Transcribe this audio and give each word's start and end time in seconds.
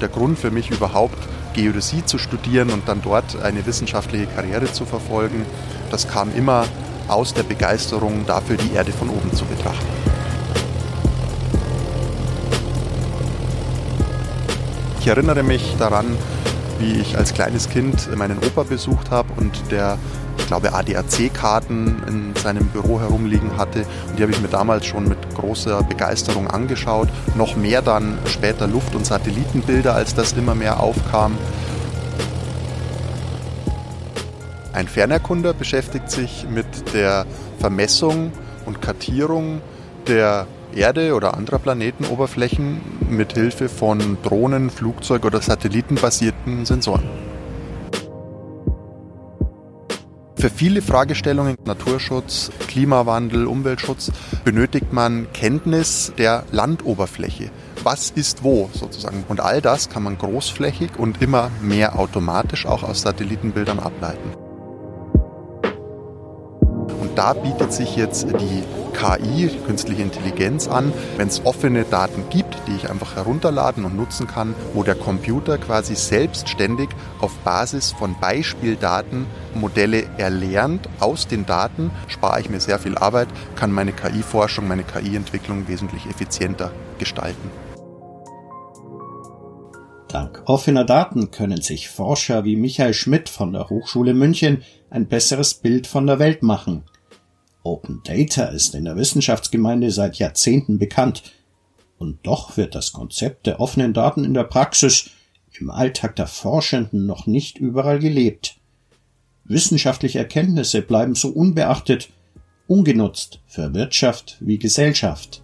Der 0.00 0.08
Grund 0.08 0.38
für 0.38 0.50
mich 0.50 0.70
überhaupt, 0.70 1.18
Geodäsie 1.52 2.04
zu 2.04 2.16
studieren 2.16 2.70
und 2.70 2.88
dann 2.88 3.02
dort 3.02 3.40
eine 3.42 3.66
wissenschaftliche 3.66 4.26
Karriere 4.26 4.72
zu 4.72 4.86
verfolgen, 4.86 5.44
das 5.90 6.08
kam 6.08 6.34
immer 6.34 6.64
aus 7.08 7.34
der 7.34 7.42
Begeisterung 7.42 8.24
dafür, 8.26 8.56
die 8.56 8.72
Erde 8.74 8.92
von 8.92 9.10
oben 9.10 9.32
zu 9.34 9.44
betrachten. 9.44 9.86
Ich 15.00 15.06
erinnere 15.06 15.42
mich 15.42 15.76
daran, 15.78 16.16
wie 16.78 16.92
ich 16.92 17.16
als 17.16 17.34
kleines 17.34 17.68
Kind 17.68 18.14
meinen 18.16 18.38
Opa 18.38 18.62
besucht 18.62 19.10
habe 19.10 19.28
und 19.36 19.70
der, 19.70 19.98
glaube, 20.50 20.74
ADAC-Karten 20.74 22.02
in 22.08 22.34
seinem 22.34 22.66
Büro 22.66 22.98
herumliegen 22.98 23.56
hatte. 23.56 23.86
Und 24.08 24.18
die 24.18 24.22
habe 24.22 24.32
ich 24.32 24.40
mir 24.40 24.48
damals 24.48 24.84
schon 24.84 25.08
mit 25.08 25.16
großer 25.36 25.84
Begeisterung 25.84 26.48
angeschaut. 26.48 27.08
Noch 27.36 27.54
mehr 27.54 27.82
dann 27.82 28.18
später 28.26 28.66
Luft- 28.66 28.96
und 28.96 29.06
Satellitenbilder, 29.06 29.94
als 29.94 30.12
das 30.16 30.32
immer 30.32 30.56
mehr 30.56 30.80
aufkam. 30.80 31.38
Ein 34.72 34.88
Fernerkunder 34.88 35.54
beschäftigt 35.54 36.10
sich 36.10 36.46
mit 36.50 36.94
der 36.94 37.26
Vermessung 37.60 38.32
und 38.66 38.82
Kartierung 38.82 39.60
der 40.08 40.48
Erde 40.74 41.14
oder 41.14 41.34
anderer 41.34 41.60
Planetenoberflächen 41.60 42.80
mit 43.08 43.34
Hilfe 43.34 43.68
von 43.68 44.18
Drohnen, 44.24 44.70
Flugzeug- 44.70 45.24
oder 45.24 45.40
satellitenbasierten 45.40 46.66
Sensoren. 46.66 47.29
Für 50.40 50.48
viele 50.48 50.80
Fragestellungen 50.80 51.58
Naturschutz, 51.66 52.50
Klimawandel, 52.66 53.46
Umweltschutz 53.46 54.10
benötigt 54.42 54.90
man 54.90 55.30
Kenntnis 55.34 56.14
der 56.16 56.44
Landoberfläche. 56.50 57.50
Was 57.84 58.08
ist 58.08 58.42
wo 58.42 58.70
sozusagen? 58.72 59.24
Und 59.28 59.40
all 59.40 59.60
das 59.60 59.90
kann 59.90 60.02
man 60.02 60.16
großflächig 60.16 60.92
und 60.96 61.20
immer 61.20 61.50
mehr 61.60 61.98
automatisch 61.98 62.64
auch 62.64 62.84
aus 62.84 63.02
Satellitenbildern 63.02 63.80
ableiten. 63.80 64.49
Da 67.20 67.34
bietet 67.34 67.70
sich 67.70 67.96
jetzt 67.96 68.28
die 68.28 68.62
KI, 68.94 69.50
künstliche 69.66 70.00
Intelligenz 70.00 70.68
an, 70.68 70.90
wenn 71.18 71.28
es 71.28 71.44
offene 71.44 71.84
Daten 71.84 72.24
gibt, 72.30 72.56
die 72.66 72.74
ich 72.74 72.88
einfach 72.88 73.14
herunterladen 73.14 73.84
und 73.84 73.94
nutzen 73.94 74.26
kann, 74.26 74.54
wo 74.72 74.84
der 74.84 74.94
Computer 74.94 75.58
quasi 75.58 75.96
selbstständig 75.96 76.88
auf 77.20 77.36
Basis 77.40 77.92
von 77.92 78.18
Beispieldaten 78.18 79.26
Modelle 79.54 80.04
erlernt. 80.16 80.88
Aus 80.98 81.28
den 81.28 81.44
Daten 81.44 81.90
spare 82.08 82.40
ich 82.40 82.48
mir 82.48 82.58
sehr 82.58 82.78
viel 82.78 82.96
Arbeit, 82.96 83.28
kann 83.54 83.70
meine 83.70 83.92
KI-Forschung, 83.92 84.66
meine 84.66 84.84
KI-Entwicklung 84.84 85.68
wesentlich 85.68 86.06
effizienter 86.06 86.70
gestalten. 86.98 87.50
Dank 90.08 90.42
offener 90.46 90.84
Daten 90.84 91.30
können 91.30 91.60
sich 91.60 91.90
Forscher 91.90 92.46
wie 92.46 92.56
Michael 92.56 92.94
Schmidt 92.94 93.28
von 93.28 93.52
der 93.52 93.68
Hochschule 93.68 94.14
München 94.14 94.62
ein 94.88 95.06
besseres 95.06 95.52
Bild 95.52 95.86
von 95.86 96.06
der 96.06 96.18
Welt 96.18 96.42
machen. 96.42 96.84
Open 97.62 98.00
Data 98.04 98.46
ist 98.46 98.74
in 98.74 98.84
der 98.84 98.96
Wissenschaftsgemeinde 98.96 99.90
seit 99.90 100.16
Jahrzehnten 100.16 100.78
bekannt. 100.78 101.22
Und 101.98 102.18
doch 102.22 102.56
wird 102.56 102.74
das 102.74 102.92
Konzept 102.92 103.46
der 103.46 103.60
offenen 103.60 103.92
Daten 103.92 104.24
in 104.24 104.32
der 104.32 104.44
Praxis 104.44 105.10
im 105.58 105.70
Alltag 105.70 106.16
der 106.16 106.26
Forschenden 106.26 107.04
noch 107.04 107.26
nicht 107.26 107.58
überall 107.58 107.98
gelebt. 107.98 108.56
Wissenschaftliche 109.44 110.18
Erkenntnisse 110.18 110.80
bleiben 110.80 111.14
so 111.14 111.28
unbeachtet, 111.28 112.08
ungenutzt 112.66 113.40
für 113.46 113.74
Wirtschaft 113.74 114.38
wie 114.40 114.58
Gesellschaft. 114.58 115.42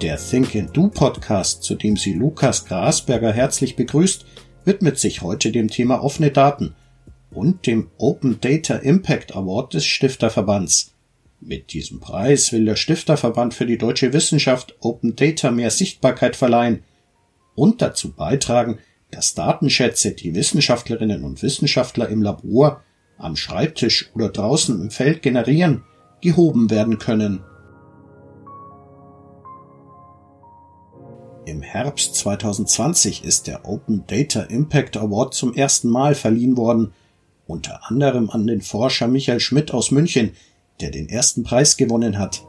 Der 0.00 0.16
Think 0.16 0.54
and 0.54 0.74
Do 0.74 0.88
Podcast, 0.88 1.64
zu 1.64 1.74
dem 1.74 1.96
sie 1.96 2.14
Lukas 2.14 2.64
Grasberger 2.64 3.32
herzlich 3.32 3.74
begrüßt, 3.74 4.24
widmet 4.64 4.98
sich 4.98 5.22
heute 5.22 5.50
dem 5.50 5.68
Thema 5.68 6.02
offene 6.02 6.30
Daten– 6.30 6.74
und 7.38 7.68
dem 7.68 7.88
Open 7.98 8.40
Data 8.40 8.74
Impact 8.74 9.36
Award 9.36 9.74
des 9.74 9.84
Stifterverbands. 9.84 10.92
Mit 11.40 11.72
diesem 11.72 12.00
Preis 12.00 12.52
will 12.52 12.64
der 12.64 12.74
Stifterverband 12.74 13.54
für 13.54 13.64
die 13.64 13.78
deutsche 13.78 14.12
Wissenschaft 14.12 14.74
Open 14.80 15.14
Data 15.14 15.52
mehr 15.52 15.70
Sichtbarkeit 15.70 16.34
verleihen 16.34 16.82
und 17.54 17.80
dazu 17.80 18.12
beitragen, 18.12 18.78
dass 19.12 19.34
Datenschätze, 19.34 20.12
die 20.12 20.34
Wissenschaftlerinnen 20.34 21.22
und 21.22 21.40
Wissenschaftler 21.40 22.08
im 22.08 22.22
Labor, 22.22 22.82
am 23.18 23.36
Schreibtisch 23.36 24.10
oder 24.16 24.30
draußen 24.30 24.80
im 24.80 24.90
Feld 24.90 25.22
generieren, 25.22 25.84
gehoben 26.20 26.70
werden 26.70 26.98
können. 26.98 27.44
Im 31.46 31.62
Herbst 31.62 32.16
2020 32.16 33.24
ist 33.24 33.46
der 33.46 33.64
Open 33.64 34.02
Data 34.08 34.42
Impact 34.42 34.96
Award 34.96 35.34
zum 35.34 35.54
ersten 35.54 35.88
Mal 35.88 36.16
verliehen 36.16 36.56
worden– 36.56 36.92
unter 37.48 37.90
anderem 37.90 38.30
an 38.30 38.46
den 38.46 38.60
Forscher 38.60 39.08
Michael 39.08 39.40
Schmidt 39.40 39.72
aus 39.74 39.90
München, 39.90 40.32
der 40.80 40.90
den 40.90 41.08
ersten 41.08 41.42
Preis 41.42 41.76
gewonnen 41.76 42.18
hat. 42.18 42.44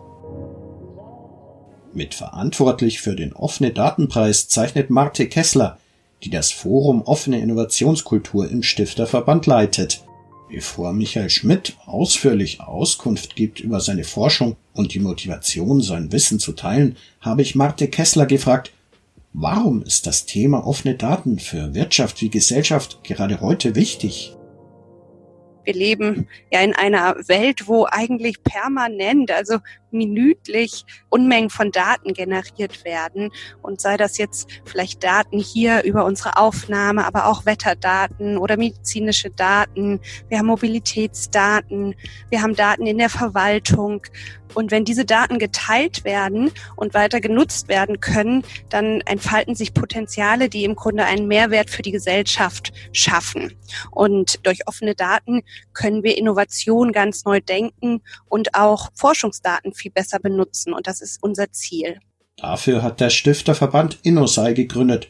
Mitverantwortlich 1.93 3.01
für 3.01 3.15
den 3.15 3.33
offene 3.33 3.71
Datenpreis 3.71 4.47
zeichnet 4.47 4.91
Marte 4.91 5.27
Kessler, 5.27 5.79
die 6.23 6.29
das 6.29 6.51
Forum 6.51 7.01
Offene 7.01 7.39
Innovationskultur 7.39 8.49
im 8.49 8.61
Stifterverband 8.61 9.47
leitet. 9.47 10.03
Bevor 10.49 10.93
Michael 10.93 11.29
Schmidt 11.29 11.77
ausführlich 11.85 12.59
Auskunft 12.59 13.35
gibt 13.35 13.59
über 13.59 13.79
seine 13.79 14.03
Forschung 14.03 14.55
und 14.73 14.93
die 14.93 14.99
Motivation, 14.99 15.81
sein 15.81 16.11
Wissen 16.11 16.39
zu 16.39 16.51
teilen, 16.53 16.97
habe 17.21 17.41
ich 17.41 17.55
Marte 17.55 17.87
Kessler 17.87 18.25
gefragt, 18.25 18.71
warum 19.31 19.81
ist 19.81 20.07
das 20.07 20.25
Thema 20.25 20.65
offene 20.67 20.95
Daten 20.95 21.39
für 21.39 21.73
Wirtschaft 21.73 22.21
wie 22.21 22.29
Gesellschaft 22.29 22.99
gerade 23.03 23.41
heute 23.41 23.75
wichtig? 23.75 24.35
Wir 25.69 25.75
leben 25.75 26.27
ja 26.51 26.61
in 26.61 26.73
einer 26.73 27.15
Welt, 27.27 27.67
wo 27.67 27.85
eigentlich 27.85 28.41
permanent, 28.41 29.29
also 29.29 29.59
minütlich 29.91 30.85
Unmengen 31.09 31.49
von 31.49 31.71
Daten 31.71 32.13
generiert 32.13 32.83
werden. 32.85 33.31
Und 33.61 33.81
sei 33.81 33.97
das 33.97 34.17
jetzt 34.17 34.49
vielleicht 34.65 35.03
Daten 35.03 35.39
hier 35.39 35.83
über 35.83 36.05
unsere 36.05 36.37
Aufnahme, 36.37 37.05
aber 37.05 37.27
auch 37.27 37.45
Wetterdaten 37.45 38.37
oder 38.37 38.57
medizinische 38.57 39.29
Daten. 39.29 39.99
Wir 40.27 40.39
haben 40.39 40.47
Mobilitätsdaten. 40.47 41.95
Wir 42.29 42.41
haben 42.41 42.55
Daten 42.55 42.85
in 42.85 42.97
der 42.97 43.09
Verwaltung. 43.09 44.03
Und 44.55 44.71
wenn 44.71 44.85
diese 44.85 45.05
Daten 45.05 45.39
geteilt 45.39 46.03
werden 46.03 46.51
und 46.75 46.93
weiter 46.93 47.21
genutzt 47.21 47.67
werden 47.67 47.99
können, 47.99 48.43
dann 48.69 49.01
entfalten 49.01 49.55
sich 49.55 49.73
Potenziale, 49.73 50.49
die 50.49 50.63
im 50.63 50.75
Grunde 50.75 51.05
einen 51.05 51.27
Mehrwert 51.27 51.69
für 51.69 51.81
die 51.81 51.91
Gesellschaft 51.91 52.71
schaffen. 52.91 53.53
Und 53.91 54.45
durch 54.45 54.67
offene 54.67 54.95
Daten 54.95 55.43
können 55.73 56.03
wir 56.03 56.17
Innovation 56.17 56.91
ganz 56.91 57.25
neu 57.25 57.41
denken 57.41 58.01
und 58.27 58.55
auch 58.55 58.89
Forschungsdaten 58.95 59.73
viel 59.79 59.91
besser 59.91 60.19
benutzen. 60.19 60.73
Und 60.73 60.87
das 60.87 61.01
ist 61.01 61.21
unser 61.21 61.51
Ziel. 61.51 61.99
Dafür 62.37 62.83
hat 62.83 62.99
der 62.99 63.09
Stifterverband 63.09 63.99
InnoSci 64.03 64.53
gegründet. 64.53 65.07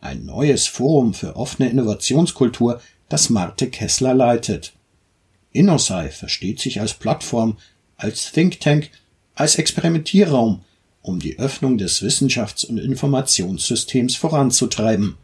Ein 0.00 0.26
neues 0.26 0.66
Forum 0.66 1.14
für 1.14 1.36
offene 1.36 1.70
Innovationskultur, 1.70 2.80
das 3.08 3.30
Marte 3.30 3.70
Kessler 3.70 4.14
leitet. 4.14 4.72
InnoSci 5.52 6.10
versteht 6.10 6.60
sich 6.60 6.80
als 6.80 6.94
Plattform, 6.94 7.56
als 7.96 8.30
Think 8.32 8.60
Tank, 8.60 8.90
als 9.34 9.56
Experimentierraum, 9.56 10.64
um 11.02 11.18
die 11.18 11.38
Öffnung 11.38 11.78
des 11.78 12.02
Wissenschafts- 12.02 12.64
und 12.64 12.78
Informationssystems 12.78 14.16
voranzutreiben. 14.16 15.16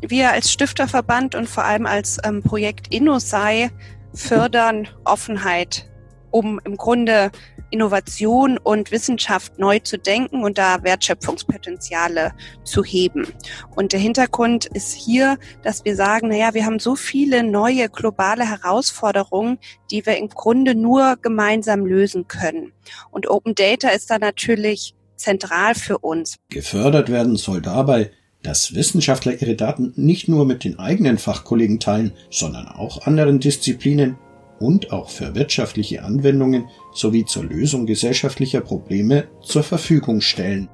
Wir 0.00 0.30
als 0.30 0.52
Stifterverband 0.52 1.34
und 1.34 1.48
vor 1.48 1.64
allem 1.64 1.86
als 1.86 2.18
ähm, 2.24 2.42
Projekt 2.42 2.94
InnoSci 2.94 3.70
fördern 4.14 4.86
Offenheit, 5.04 5.87
um 6.30 6.60
im 6.64 6.76
Grunde 6.76 7.30
Innovation 7.70 8.58
und 8.58 8.90
Wissenschaft 8.90 9.58
neu 9.58 9.78
zu 9.78 9.98
denken 9.98 10.42
und 10.42 10.58
da 10.58 10.82
Wertschöpfungspotenziale 10.82 12.32
zu 12.64 12.82
heben. 12.82 13.26
Und 13.74 13.92
der 13.92 14.00
Hintergrund 14.00 14.66
ist 14.66 14.92
hier, 14.92 15.38
dass 15.62 15.84
wir 15.84 15.94
sagen, 15.96 16.28
naja, 16.28 16.54
wir 16.54 16.64
haben 16.64 16.78
so 16.78 16.96
viele 16.96 17.42
neue 17.42 17.88
globale 17.88 18.48
Herausforderungen, 18.48 19.58
die 19.90 20.06
wir 20.06 20.16
im 20.16 20.28
Grunde 20.28 20.74
nur 20.74 21.16
gemeinsam 21.20 21.84
lösen 21.84 22.26
können. 22.26 22.72
Und 23.10 23.28
Open 23.28 23.54
Data 23.54 23.88
ist 23.90 24.10
da 24.10 24.18
natürlich 24.18 24.94
zentral 25.16 25.74
für 25.74 25.98
uns. 25.98 26.36
Gefördert 26.50 27.10
werden 27.10 27.36
soll 27.36 27.60
dabei, 27.60 28.12
dass 28.42 28.74
Wissenschaftler 28.74 29.40
ihre 29.42 29.56
Daten 29.56 29.92
nicht 29.96 30.28
nur 30.28 30.46
mit 30.46 30.64
den 30.64 30.78
eigenen 30.78 31.18
Fachkollegen 31.18 31.80
teilen, 31.80 32.12
sondern 32.30 32.68
auch 32.68 33.06
anderen 33.06 33.40
Disziplinen 33.40 34.16
und 34.60 34.92
auch 34.92 35.08
für 35.08 35.34
wirtschaftliche 35.34 36.02
Anwendungen 36.02 36.66
sowie 36.94 37.24
zur 37.24 37.44
Lösung 37.44 37.86
gesellschaftlicher 37.86 38.60
Probleme 38.60 39.28
zur 39.42 39.62
Verfügung 39.62 40.20
stellen. 40.20 40.68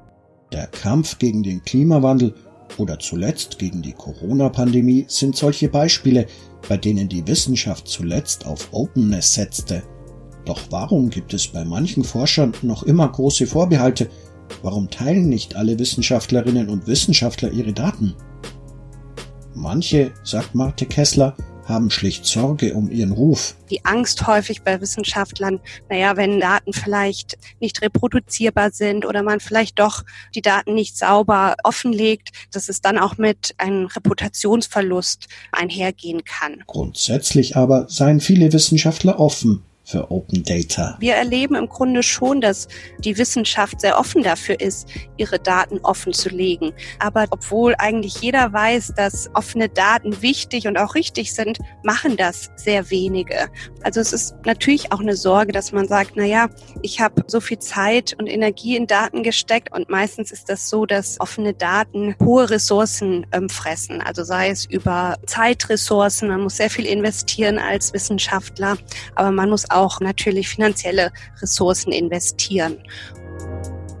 Der 0.51 0.67
Kampf 0.67 1.17
gegen 1.17 1.43
den 1.43 1.63
Klimawandel 1.63 2.33
oder 2.77 2.99
zuletzt 2.99 3.59
gegen 3.59 3.81
die 3.81 3.93
Corona-Pandemie 3.93 5.05
sind 5.07 5.35
solche 5.35 5.69
Beispiele, 5.69 6.27
bei 6.67 6.77
denen 6.77 7.07
die 7.09 7.27
Wissenschaft 7.27 7.87
zuletzt 7.87 8.45
auf 8.45 8.69
Openness 8.71 9.33
setzte. 9.33 9.83
Doch 10.45 10.61
warum 10.69 11.09
gibt 11.09 11.33
es 11.33 11.47
bei 11.47 11.65
manchen 11.65 12.03
Forschern 12.03 12.53
noch 12.61 12.83
immer 12.83 13.07
große 13.07 13.47
Vorbehalte? 13.47 14.09
Warum 14.61 14.89
teilen 14.89 15.27
nicht 15.29 15.55
alle 15.55 15.77
Wissenschaftlerinnen 15.79 16.69
und 16.69 16.87
Wissenschaftler 16.87 17.51
ihre 17.51 17.73
Daten? 17.73 18.15
Manche, 19.55 20.11
sagt 20.23 20.53
Marte 20.53 20.85
Kessler, 20.85 21.35
haben 21.65 21.89
schlicht 21.89 22.25
Sorge 22.25 22.73
um 22.73 22.89
ihren 22.89 23.11
Ruf. 23.11 23.55
Die 23.69 23.83
Angst 23.85 24.25
häufig 24.27 24.61
bei 24.61 24.79
Wissenschaftlern, 24.79 25.59
naja, 25.89 26.15
wenn 26.15 26.39
Daten 26.39 26.73
vielleicht 26.73 27.37
nicht 27.59 27.81
reproduzierbar 27.81 28.71
sind 28.71 29.05
oder 29.05 29.23
man 29.23 29.39
vielleicht 29.39 29.79
doch 29.79 30.03
die 30.33 30.41
Daten 30.41 30.73
nicht 30.73 30.97
sauber 30.97 31.55
offenlegt, 31.63 32.29
dass 32.51 32.69
es 32.69 32.81
dann 32.81 32.97
auch 32.97 33.17
mit 33.17 33.55
einem 33.57 33.87
Reputationsverlust 33.87 35.27
einhergehen 35.51 36.23
kann. 36.23 36.63
Grundsätzlich 36.67 37.57
aber 37.57 37.87
seien 37.89 38.19
viele 38.19 38.53
Wissenschaftler 38.53 39.19
offen 39.19 39.63
für 39.85 40.11
Open 40.11 40.43
Data. 40.43 40.97
Wir 40.99 41.15
erleben 41.15 41.55
im 41.55 41.69
Grunde 41.69 42.03
schon, 42.03 42.41
dass 42.41 42.67
die 42.99 43.17
Wissenschaft 43.17 43.81
sehr 43.81 43.97
offen 43.99 44.23
dafür 44.23 44.59
ist, 44.59 44.89
ihre 45.17 45.39
Daten 45.39 45.79
offen 45.83 46.11
zu 46.11 46.29
legen. 46.29 46.73
Aber 46.99 47.25
obwohl 47.29 47.75
eigentlich 47.77 48.21
jeder 48.21 48.51
weiß, 48.51 48.93
dass 48.95 49.29
offene 49.33 49.69
Daten 49.69 50.21
wichtig 50.21 50.67
und 50.67 50.77
auch 50.77 50.95
richtig 50.95 51.33
sind, 51.33 51.59
machen 51.83 52.17
das 52.17 52.49
sehr 52.55 52.89
wenige. 52.89 53.49
Also 53.83 53.99
es 54.01 54.11
ist 54.11 54.35
natürlich 54.45 54.91
auch 54.91 54.99
eine 54.99 55.15
Sorge, 55.15 55.51
dass 55.51 55.71
man 55.71 55.87
sagt, 55.87 56.13
na 56.15 56.25
ich 56.81 56.99
habe 56.99 57.23
so 57.27 57.39
viel 57.39 57.59
Zeit 57.59 58.15
und 58.17 58.27
Energie 58.27 58.75
in 58.75 58.87
Daten 58.87 59.21
gesteckt 59.21 59.71
und 59.71 59.89
meistens 59.89 60.31
ist 60.31 60.49
das 60.49 60.69
so, 60.69 60.85
dass 60.85 61.19
offene 61.19 61.53
Daten 61.53 62.15
hohe 62.23 62.49
Ressourcen 62.49 63.27
ähm, 63.31 63.49
fressen. 63.49 64.01
Also 64.01 64.23
sei 64.23 64.49
es 64.49 64.65
über 64.65 65.17
Zeitressourcen, 65.27 66.29
man 66.29 66.41
muss 66.41 66.57
sehr 66.57 66.69
viel 66.69 66.85
investieren 66.85 67.59
als 67.59 67.93
Wissenschaftler, 67.93 68.77
aber 69.15 69.31
man 69.31 69.49
muss 69.49 69.69
auch 69.75 69.99
natürlich 69.99 70.49
finanzielle 70.49 71.11
Ressourcen 71.41 71.91
investieren. 71.91 72.77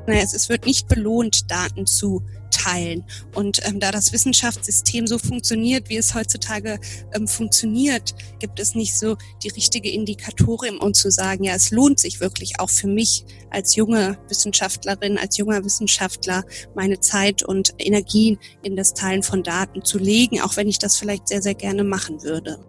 Es 0.07 0.49
wird 0.49 0.65
nicht 0.65 0.87
belohnt, 0.87 1.49
Daten 1.49 1.87
zu 1.87 2.21
teilen. 2.51 3.03
Und 3.33 3.59
ähm, 3.65 3.79
da 3.79 3.91
das 3.91 4.13
Wissenschaftssystem 4.13 5.07
so 5.07 5.17
funktioniert, 5.17 5.89
wie 5.89 5.97
es 5.97 6.15
heutzutage 6.15 6.79
ähm, 7.13 7.27
funktioniert, 7.27 8.15
gibt 8.39 8.59
es 8.59 8.75
nicht 8.75 8.97
so 8.97 9.17
die 9.43 9.49
richtige 9.49 9.89
Indikatorin, 9.89 10.77
um 10.77 10.93
zu 10.93 11.11
sagen, 11.11 11.43
ja, 11.43 11.55
es 11.55 11.71
lohnt 11.71 11.99
sich 11.99 12.19
wirklich 12.19 12.59
auch 12.59 12.69
für 12.69 12.87
mich 12.87 13.25
als 13.49 13.75
junge 13.75 14.17
Wissenschaftlerin, 14.29 15.17
als 15.17 15.37
junger 15.37 15.63
Wissenschaftler, 15.63 16.43
meine 16.75 16.99
Zeit 16.99 17.43
und 17.43 17.73
Energien 17.77 18.37
in 18.63 18.75
das 18.75 18.93
Teilen 18.93 19.23
von 19.23 19.43
Daten 19.43 19.83
zu 19.83 19.97
legen, 19.97 20.41
auch 20.41 20.55
wenn 20.55 20.67
ich 20.67 20.79
das 20.79 20.97
vielleicht 20.97 21.27
sehr, 21.27 21.41
sehr 21.41 21.55
gerne 21.55 21.83
machen 21.83 22.23
würde 22.23 22.59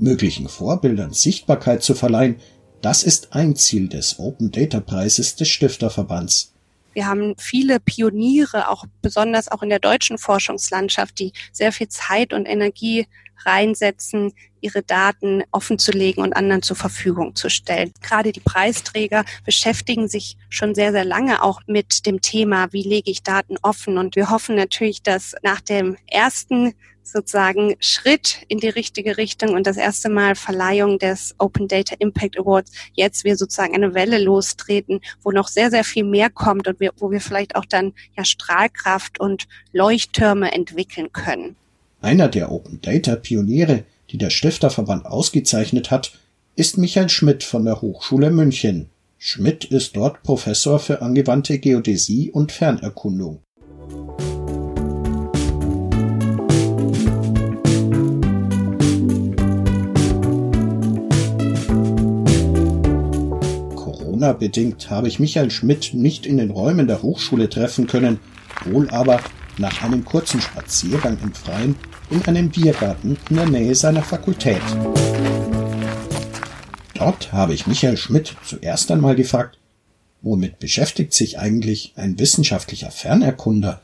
möglichen 0.00 0.48
Vorbildern 0.48 1.12
Sichtbarkeit 1.12 1.82
zu 1.82 1.94
verleihen, 1.94 2.36
das 2.82 3.02
ist 3.02 3.34
ein 3.34 3.56
Ziel 3.56 3.88
des 3.88 4.18
Open 4.18 4.50
Data 4.50 4.80
Preises 4.80 5.36
des 5.36 5.48
Stifterverbands. 5.48 6.54
Wir 6.92 7.06
haben 7.06 7.34
viele 7.38 7.78
Pioniere, 7.78 8.68
auch 8.68 8.84
besonders 9.00 9.48
auch 9.48 9.62
in 9.62 9.68
der 9.68 9.78
deutschen 9.78 10.18
Forschungslandschaft, 10.18 11.18
die 11.18 11.32
sehr 11.52 11.72
viel 11.72 11.88
Zeit 11.88 12.32
und 12.32 12.46
Energie 12.46 13.06
reinsetzen, 13.44 14.32
ihre 14.60 14.82
Daten 14.82 15.42
offenzulegen 15.50 16.22
und 16.22 16.34
anderen 16.34 16.62
zur 16.62 16.76
Verfügung 16.76 17.34
zu 17.34 17.48
stellen. 17.48 17.92
Gerade 18.02 18.32
die 18.32 18.40
Preisträger 18.40 19.24
beschäftigen 19.44 20.08
sich 20.08 20.36
schon 20.48 20.74
sehr, 20.74 20.92
sehr 20.92 21.04
lange 21.04 21.42
auch 21.42 21.60
mit 21.66 22.06
dem 22.06 22.20
Thema, 22.20 22.72
wie 22.72 22.82
lege 22.82 23.10
ich 23.10 23.22
Daten 23.22 23.56
offen. 23.62 23.96
Und 23.96 24.16
wir 24.16 24.28
hoffen 24.28 24.56
natürlich, 24.56 25.02
dass 25.02 25.34
nach 25.42 25.60
dem 25.60 25.96
ersten 26.06 26.74
sozusagen 27.12 27.76
Schritt 27.80 28.38
in 28.48 28.58
die 28.58 28.68
richtige 28.68 29.16
Richtung 29.16 29.54
und 29.54 29.66
das 29.66 29.76
erste 29.76 30.08
Mal 30.08 30.34
Verleihung 30.34 30.98
des 30.98 31.34
Open 31.38 31.68
Data 31.68 31.94
Impact 31.98 32.38
Awards 32.38 32.72
jetzt 32.94 33.24
wir 33.24 33.36
sozusagen 33.36 33.74
eine 33.74 33.94
Welle 33.94 34.18
lostreten, 34.18 35.00
wo 35.22 35.30
noch 35.30 35.48
sehr, 35.48 35.70
sehr 35.70 35.84
viel 35.84 36.04
mehr 36.04 36.30
kommt 36.30 36.68
und 36.68 36.80
wir, 36.80 36.92
wo 36.98 37.10
wir 37.10 37.20
vielleicht 37.20 37.56
auch 37.56 37.64
dann 37.64 37.92
ja 38.16 38.24
Strahlkraft 38.24 39.20
und 39.20 39.46
Leuchttürme 39.72 40.52
entwickeln 40.52 41.12
können. 41.12 41.56
Einer 42.00 42.28
der 42.28 42.50
Open 42.50 42.80
Data 42.80 43.16
Pioniere, 43.16 43.84
die 44.10 44.18
der 44.18 44.30
Stifterverband 44.30 45.06
ausgezeichnet 45.06 45.90
hat, 45.90 46.12
ist 46.56 46.78
Michael 46.78 47.08
Schmidt 47.08 47.44
von 47.44 47.64
der 47.64 47.80
Hochschule 47.80 48.30
München. 48.30 48.90
Schmidt 49.18 49.66
ist 49.66 49.96
dort 49.96 50.22
Professor 50.22 50.78
für 50.78 51.02
angewandte 51.02 51.58
Geodäsie 51.58 52.30
und 52.30 52.52
Fernerkundung. 52.52 53.42
Corona-bedingt 64.20 64.90
habe 64.90 65.08
ich 65.08 65.18
Michael 65.18 65.50
Schmidt 65.50 65.94
nicht 65.94 66.26
in 66.26 66.36
den 66.36 66.50
Räumen 66.50 66.86
der 66.86 67.00
Hochschule 67.00 67.48
treffen 67.48 67.86
können, 67.86 68.20
wohl 68.66 68.90
aber 68.90 69.18
nach 69.56 69.82
einem 69.82 70.04
kurzen 70.04 70.42
Spaziergang 70.42 71.16
im 71.22 71.32
Freien 71.32 71.74
in 72.10 72.22
einem 72.26 72.50
Biergarten 72.50 73.16
in 73.30 73.36
der 73.36 73.46
Nähe 73.46 73.74
seiner 73.74 74.02
Fakultät. 74.02 74.60
Dort 76.92 77.32
habe 77.32 77.54
ich 77.54 77.66
Michael 77.66 77.96
Schmidt 77.96 78.36
zuerst 78.44 78.90
einmal 78.90 79.16
gefragt, 79.16 79.56
womit 80.20 80.58
beschäftigt 80.58 81.14
sich 81.14 81.38
eigentlich 81.38 81.94
ein 81.96 82.18
wissenschaftlicher 82.18 82.90
Fernerkunder? 82.90 83.80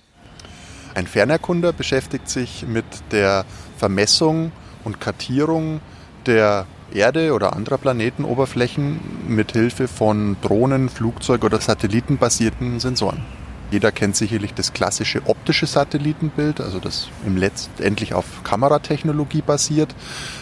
Ein 0.95 1.07
Fernerkunder 1.07 1.73
beschäftigt 1.73 2.29
sich 2.29 2.67
mit 2.69 2.85
der 3.11 3.47
Vermessung 3.79 4.53
und 4.85 5.01
Kartierung 5.01 5.81
der 6.27 6.67
Erde 6.93 7.33
oder 7.33 7.55
anderer 7.55 7.79
Planetenoberflächen 7.79 9.01
mit 9.29 9.53
Hilfe 9.53 9.89
von 9.89 10.37
Drohnen, 10.43 10.89
Flugzeug- 10.89 11.45
oder 11.45 11.61
satellitenbasierten 11.61 12.81
Sensoren. 12.81 13.23
Jeder 13.71 13.91
kennt 13.91 14.15
sicherlich 14.15 14.55
das 14.55 14.73
klassische 14.73 15.23
optische 15.27 15.67
Satellitenbild, 15.67 16.61
also 16.61 16.79
das 16.79 17.09
im 17.27 17.37
letztendlich 17.37 18.15
auf 18.15 18.45
Kameratechnologie 18.45 19.43
basiert. 19.43 19.93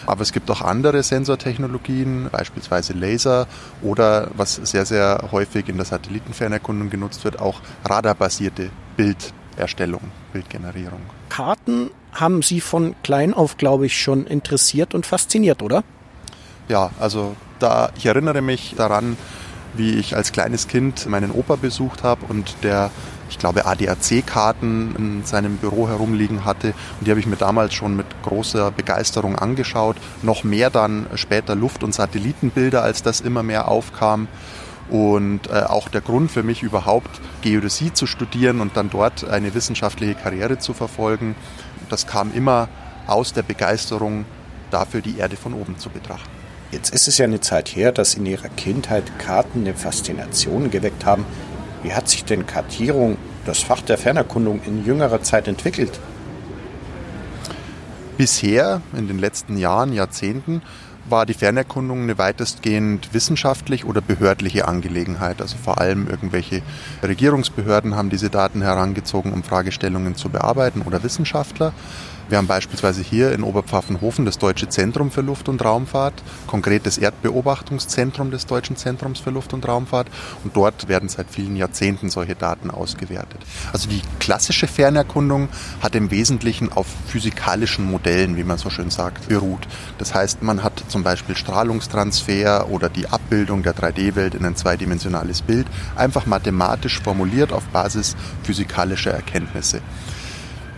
Aber 0.05 0.21
es 0.21 0.31
gibt 0.31 0.51
auch 0.51 0.61
andere 0.61 1.01
Sensortechnologien, 1.01 2.29
beispielsweise 2.31 2.93
Laser 2.93 3.47
oder 3.81 4.29
was 4.35 4.55
sehr, 4.55 4.85
sehr 4.85 5.29
häufig 5.31 5.69
in 5.69 5.77
der 5.77 5.85
Satellitenfernerkundung 5.85 6.91
genutzt 6.91 7.23
wird, 7.23 7.39
auch 7.39 7.61
radarbasierte 7.83 8.69
Bilderstellung, 8.95 10.01
Bildgenerierung. 10.31 11.01
Karten 11.29 11.89
haben 12.11 12.43
Sie 12.43 12.61
von 12.61 12.95
klein 13.01 13.33
auf, 13.33 13.57
glaube 13.57 13.87
ich, 13.87 13.99
schon 13.99 14.27
interessiert 14.27 14.93
und 14.93 15.07
fasziniert, 15.07 15.63
oder? 15.63 15.83
Ja, 16.67 16.91
also 16.99 17.35
da, 17.59 17.89
ich 17.95 18.05
erinnere 18.05 18.41
mich 18.41 18.75
daran, 18.77 19.17
wie 19.77 19.95
ich 19.95 20.15
als 20.15 20.31
kleines 20.31 20.67
Kind 20.67 21.07
meinen 21.07 21.31
Opa 21.31 21.55
besucht 21.55 22.03
habe 22.03 22.25
und 22.27 22.55
der, 22.63 22.91
ich 23.29 23.37
glaube, 23.37 23.65
ADAC-Karten 23.65 24.95
in 24.97 25.23
seinem 25.25 25.57
Büro 25.57 25.87
herumliegen 25.87 26.45
hatte. 26.45 26.73
Und 26.99 27.07
die 27.07 27.11
habe 27.11 27.19
ich 27.19 27.27
mir 27.27 27.35
damals 27.35 27.73
schon 27.73 27.95
mit 27.95 28.05
großer 28.23 28.71
Begeisterung 28.71 29.35
angeschaut. 29.35 29.97
Noch 30.21 30.43
mehr 30.43 30.69
dann 30.69 31.07
später 31.15 31.55
Luft- 31.55 31.83
und 31.83 31.93
Satellitenbilder, 31.93 32.83
als 32.83 33.03
das 33.03 33.21
immer 33.21 33.43
mehr 33.43 33.67
aufkam. 33.67 34.27
Und 34.89 35.49
äh, 35.49 35.63
auch 35.63 35.89
der 35.89 36.01
Grund 36.01 36.31
für 36.31 36.43
mich 36.43 36.61
überhaupt, 36.61 37.19
Geodäsie 37.41 37.91
zu 37.91 38.05
studieren 38.05 38.61
und 38.61 38.77
dann 38.77 38.89
dort 38.91 39.27
eine 39.27 39.53
wissenschaftliche 39.55 40.13
Karriere 40.13 40.59
zu 40.59 40.73
verfolgen, 40.73 41.35
das 41.89 42.05
kam 42.05 42.31
immer 42.33 42.69
aus 43.07 43.33
der 43.33 43.43
Begeisterung 43.43 44.25
dafür, 44.69 45.01
die 45.01 45.17
Erde 45.17 45.37
von 45.37 45.53
oben 45.53 45.77
zu 45.79 45.89
betrachten. 45.89 46.34
Jetzt 46.75 46.93
ist 46.93 47.07
es 47.07 47.17
ja 47.17 47.23
eine 47.23 47.39
Zeit 47.39 47.69
her, 47.69 47.93
dass 47.93 48.15
in 48.15 48.25
Ihrer 48.25 48.49
Kindheit 48.49 49.17
Karten 49.17 49.61
eine 49.61 49.75
Faszination 49.75 50.71
geweckt 50.71 51.05
haben. 51.05 51.25
Wie 51.83 51.93
hat 51.93 52.09
sich 52.09 52.25
denn 52.25 52.45
Kartierung, 52.45 53.15
das 53.45 53.59
Fach 53.59 53.81
der 53.81 53.97
Fernerkundung, 53.97 54.59
in 54.65 54.85
jüngerer 54.85 55.21
Zeit 55.21 55.47
entwickelt? 55.47 55.97
Bisher, 58.17 58.81
in 58.93 59.07
den 59.07 59.19
letzten 59.19 59.55
Jahren, 59.55 59.93
Jahrzehnten, 59.93 60.61
war 61.09 61.25
die 61.25 61.33
Fernerkundung 61.33 62.01
eine 62.01 62.17
weitestgehend 62.17 63.13
wissenschaftlich 63.13 63.85
oder 63.85 64.01
behördliche 64.01 64.67
Angelegenheit. 64.67 65.41
Also 65.41 65.55
vor 65.55 65.79
allem 65.79 66.09
irgendwelche 66.09 66.61
Regierungsbehörden 67.01 67.95
haben 67.95 68.09
diese 68.09 68.29
Daten 68.29 68.61
herangezogen, 68.61 69.31
um 69.31 69.43
Fragestellungen 69.43 70.15
zu 70.15 70.27
bearbeiten 70.27 70.81
oder 70.81 71.03
Wissenschaftler. 71.03 71.71
Wir 72.27 72.39
haben 72.39 72.47
beispielsweise 72.47 73.03
hier 73.03 73.33
in 73.33 73.43
Oberpfaffenhofen 73.43 74.25
das 74.25 74.39
Deutsche 74.39 74.67
Zentrum 74.67 75.11
für 75.11 75.21
Luft- 75.21 75.47
und 75.47 75.63
Raumfahrt, 75.63 76.23
konkret 76.47 76.87
das 76.87 76.97
Erdbeobachtungszentrum 76.97 78.31
des 78.31 78.47
Deutschen 78.47 78.75
Zentrums 78.75 79.19
für 79.19 79.29
Luft- 79.29 79.53
und 79.53 79.67
Raumfahrt. 79.67 80.07
Und 80.43 80.55
dort 80.55 80.87
werden 80.87 81.07
seit 81.07 81.29
vielen 81.29 81.55
Jahrzehnten 81.55 82.09
solche 82.09 82.33
Daten 82.33 82.71
ausgewertet. 82.71 83.39
Also 83.73 83.87
die 83.89 84.01
klassische 84.19 84.65
Fernerkundung 84.65 85.49
hat 85.81 85.93
im 85.93 86.09
Wesentlichen 86.09 86.71
auf 86.71 86.87
physikalischen 87.07 87.85
Modellen, 87.85 88.37
wie 88.37 88.43
man 88.43 88.57
so 88.57 88.71
schön 88.71 88.89
sagt, 88.89 89.27
beruht. 89.27 89.67
Das 89.99 90.15
heißt, 90.15 90.41
man 90.41 90.63
hat 90.63 90.83
zum 90.87 91.03
Beispiel 91.03 91.37
Strahlungstransfer 91.37 92.69
oder 92.71 92.89
die 92.89 93.07
Abbildung 93.07 93.61
der 93.61 93.75
3D-Welt 93.75 94.33
in 94.33 94.45
ein 94.45 94.55
zweidimensionales 94.55 95.43
Bild 95.43 95.67
einfach 95.95 96.25
mathematisch 96.25 96.99
formuliert 97.01 97.53
auf 97.53 97.65
Basis 97.65 98.15
physikalischer 98.41 99.11
Erkenntnisse. 99.11 99.81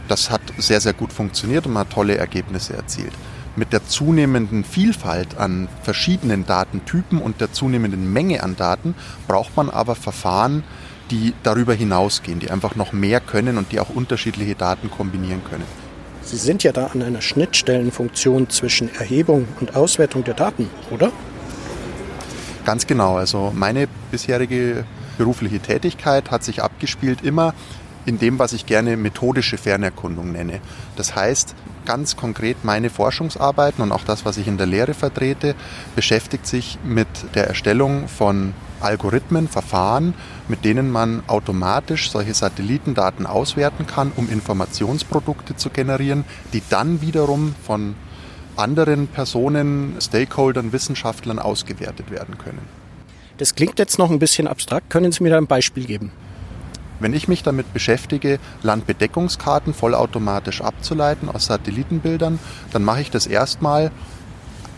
Das 0.07 0.29
hat 0.29 0.41
sehr, 0.57 0.79
sehr 0.79 0.93
gut 0.93 1.11
funktioniert 1.11 1.65
und 1.65 1.73
man 1.73 1.81
hat 1.81 1.93
tolle 1.93 2.17
Ergebnisse 2.17 2.73
erzielt. 2.73 3.11
Mit 3.55 3.73
der 3.73 3.85
zunehmenden 3.85 4.63
Vielfalt 4.63 5.37
an 5.37 5.67
verschiedenen 5.81 6.45
Datentypen 6.45 7.19
und 7.19 7.41
der 7.41 7.51
zunehmenden 7.51 8.13
Menge 8.13 8.43
an 8.43 8.55
Daten 8.55 8.93
braucht 9.27 9.57
man 9.57 9.69
aber 9.69 9.95
Verfahren, 9.95 10.63
die 11.09 11.33
darüber 11.43 11.73
hinausgehen, 11.73 12.39
die 12.39 12.51
einfach 12.51 12.75
noch 12.75 12.93
mehr 12.93 13.19
können 13.19 13.57
und 13.57 13.71
die 13.71 13.79
auch 13.79 13.89
unterschiedliche 13.89 14.55
Daten 14.55 14.91
kombinieren 14.91 15.41
können. 15.49 15.63
Sie 16.21 16.37
sind 16.37 16.63
ja 16.63 16.71
da 16.71 16.87
an 16.87 17.01
einer 17.01 17.21
Schnittstellenfunktion 17.21 18.49
zwischen 18.49 18.93
Erhebung 18.93 19.47
und 19.59 19.75
Auswertung 19.75 20.23
der 20.23 20.33
Daten, 20.33 20.69
oder? 20.91 21.11
Ganz 22.65 22.85
genau. 22.85 23.15
Also 23.15 23.53
meine 23.55 23.87
bisherige 24.11 24.83
berufliche 25.17 25.59
Tätigkeit 25.59 26.31
hat 26.31 26.43
sich 26.43 26.61
abgespielt 26.61 27.21
immer 27.23 27.53
in 28.07 28.17
dem, 28.17 28.39
was 28.39 28.53
ich 28.53 28.65
gerne 28.65 28.97
methodische 28.97 29.57
Fernerkundung 29.57 30.31
nenne. 30.31 30.61
Das 30.95 31.15
heißt, 31.15 31.53
ganz 31.85 32.15
konkret 32.15 32.63
meine 32.63 32.89
Forschungsarbeiten 32.89 33.83
und 33.83 33.91
auch 33.91 34.03
das, 34.03 34.25
was 34.25 34.37
ich 34.37 34.47
in 34.47 34.57
der 34.57 34.65
Lehre 34.65 34.93
vertrete, 34.93 35.55
beschäftigt 35.95 36.47
sich 36.47 36.79
mit 36.83 37.07
der 37.35 37.47
Erstellung 37.47 38.07
von 38.07 38.53
Algorithmen, 38.79 39.47
Verfahren, 39.47 40.13
mit 40.47 40.63
denen 40.63 40.89
man 40.89 41.23
automatisch 41.27 42.09
solche 42.09 42.33
Satellitendaten 42.33 43.25
auswerten 43.25 43.85
kann, 43.85 44.11
um 44.15 44.29
Informationsprodukte 44.29 45.55
zu 45.57 45.69
generieren, 45.69 46.23
die 46.53 46.61
dann 46.69 47.01
wiederum 47.01 47.55
von 47.65 47.95
anderen 48.55 49.07
Personen, 49.07 49.95
Stakeholdern, 49.99 50.71
Wissenschaftlern 50.71 51.39
ausgewertet 51.39 52.09
werden 52.09 52.37
können. 52.37 52.61
Das 53.37 53.53
klingt 53.53 53.79
jetzt 53.79 53.99
noch 53.99 54.09
ein 54.09 54.19
bisschen 54.19 54.47
abstrakt. 54.47 54.89
Können 54.89 55.11
Sie 55.11 55.21
mir 55.23 55.29
da 55.29 55.37
ein 55.37 55.47
Beispiel 55.47 55.85
geben? 55.85 56.11
Wenn 56.99 57.13
ich 57.13 57.27
mich 57.27 57.43
damit 57.43 57.73
beschäftige, 57.73 58.39
Landbedeckungskarten 58.63 59.73
vollautomatisch 59.73 60.61
abzuleiten 60.61 61.29
aus 61.29 61.45
Satellitenbildern, 61.45 62.39
dann 62.71 62.83
mache 62.83 63.01
ich 63.01 63.11
das 63.11 63.27
erstmal, 63.27 63.91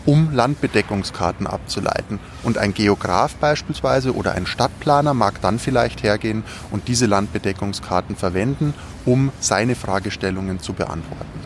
um 0.06 0.32
Landbedeckungskarten 0.32 1.46
abzuleiten. 1.46 2.18
Und 2.42 2.58
ein 2.58 2.74
Geograf 2.74 3.34
beispielsweise 3.36 4.14
oder 4.14 4.32
ein 4.32 4.46
Stadtplaner 4.46 5.14
mag 5.14 5.40
dann 5.40 5.58
vielleicht 5.58 6.02
hergehen 6.02 6.42
und 6.70 6.88
diese 6.88 7.06
Landbedeckungskarten 7.06 8.16
verwenden, 8.16 8.74
um 9.04 9.30
seine 9.40 9.74
Fragestellungen 9.74 10.60
zu 10.60 10.72
beantworten. 10.72 11.40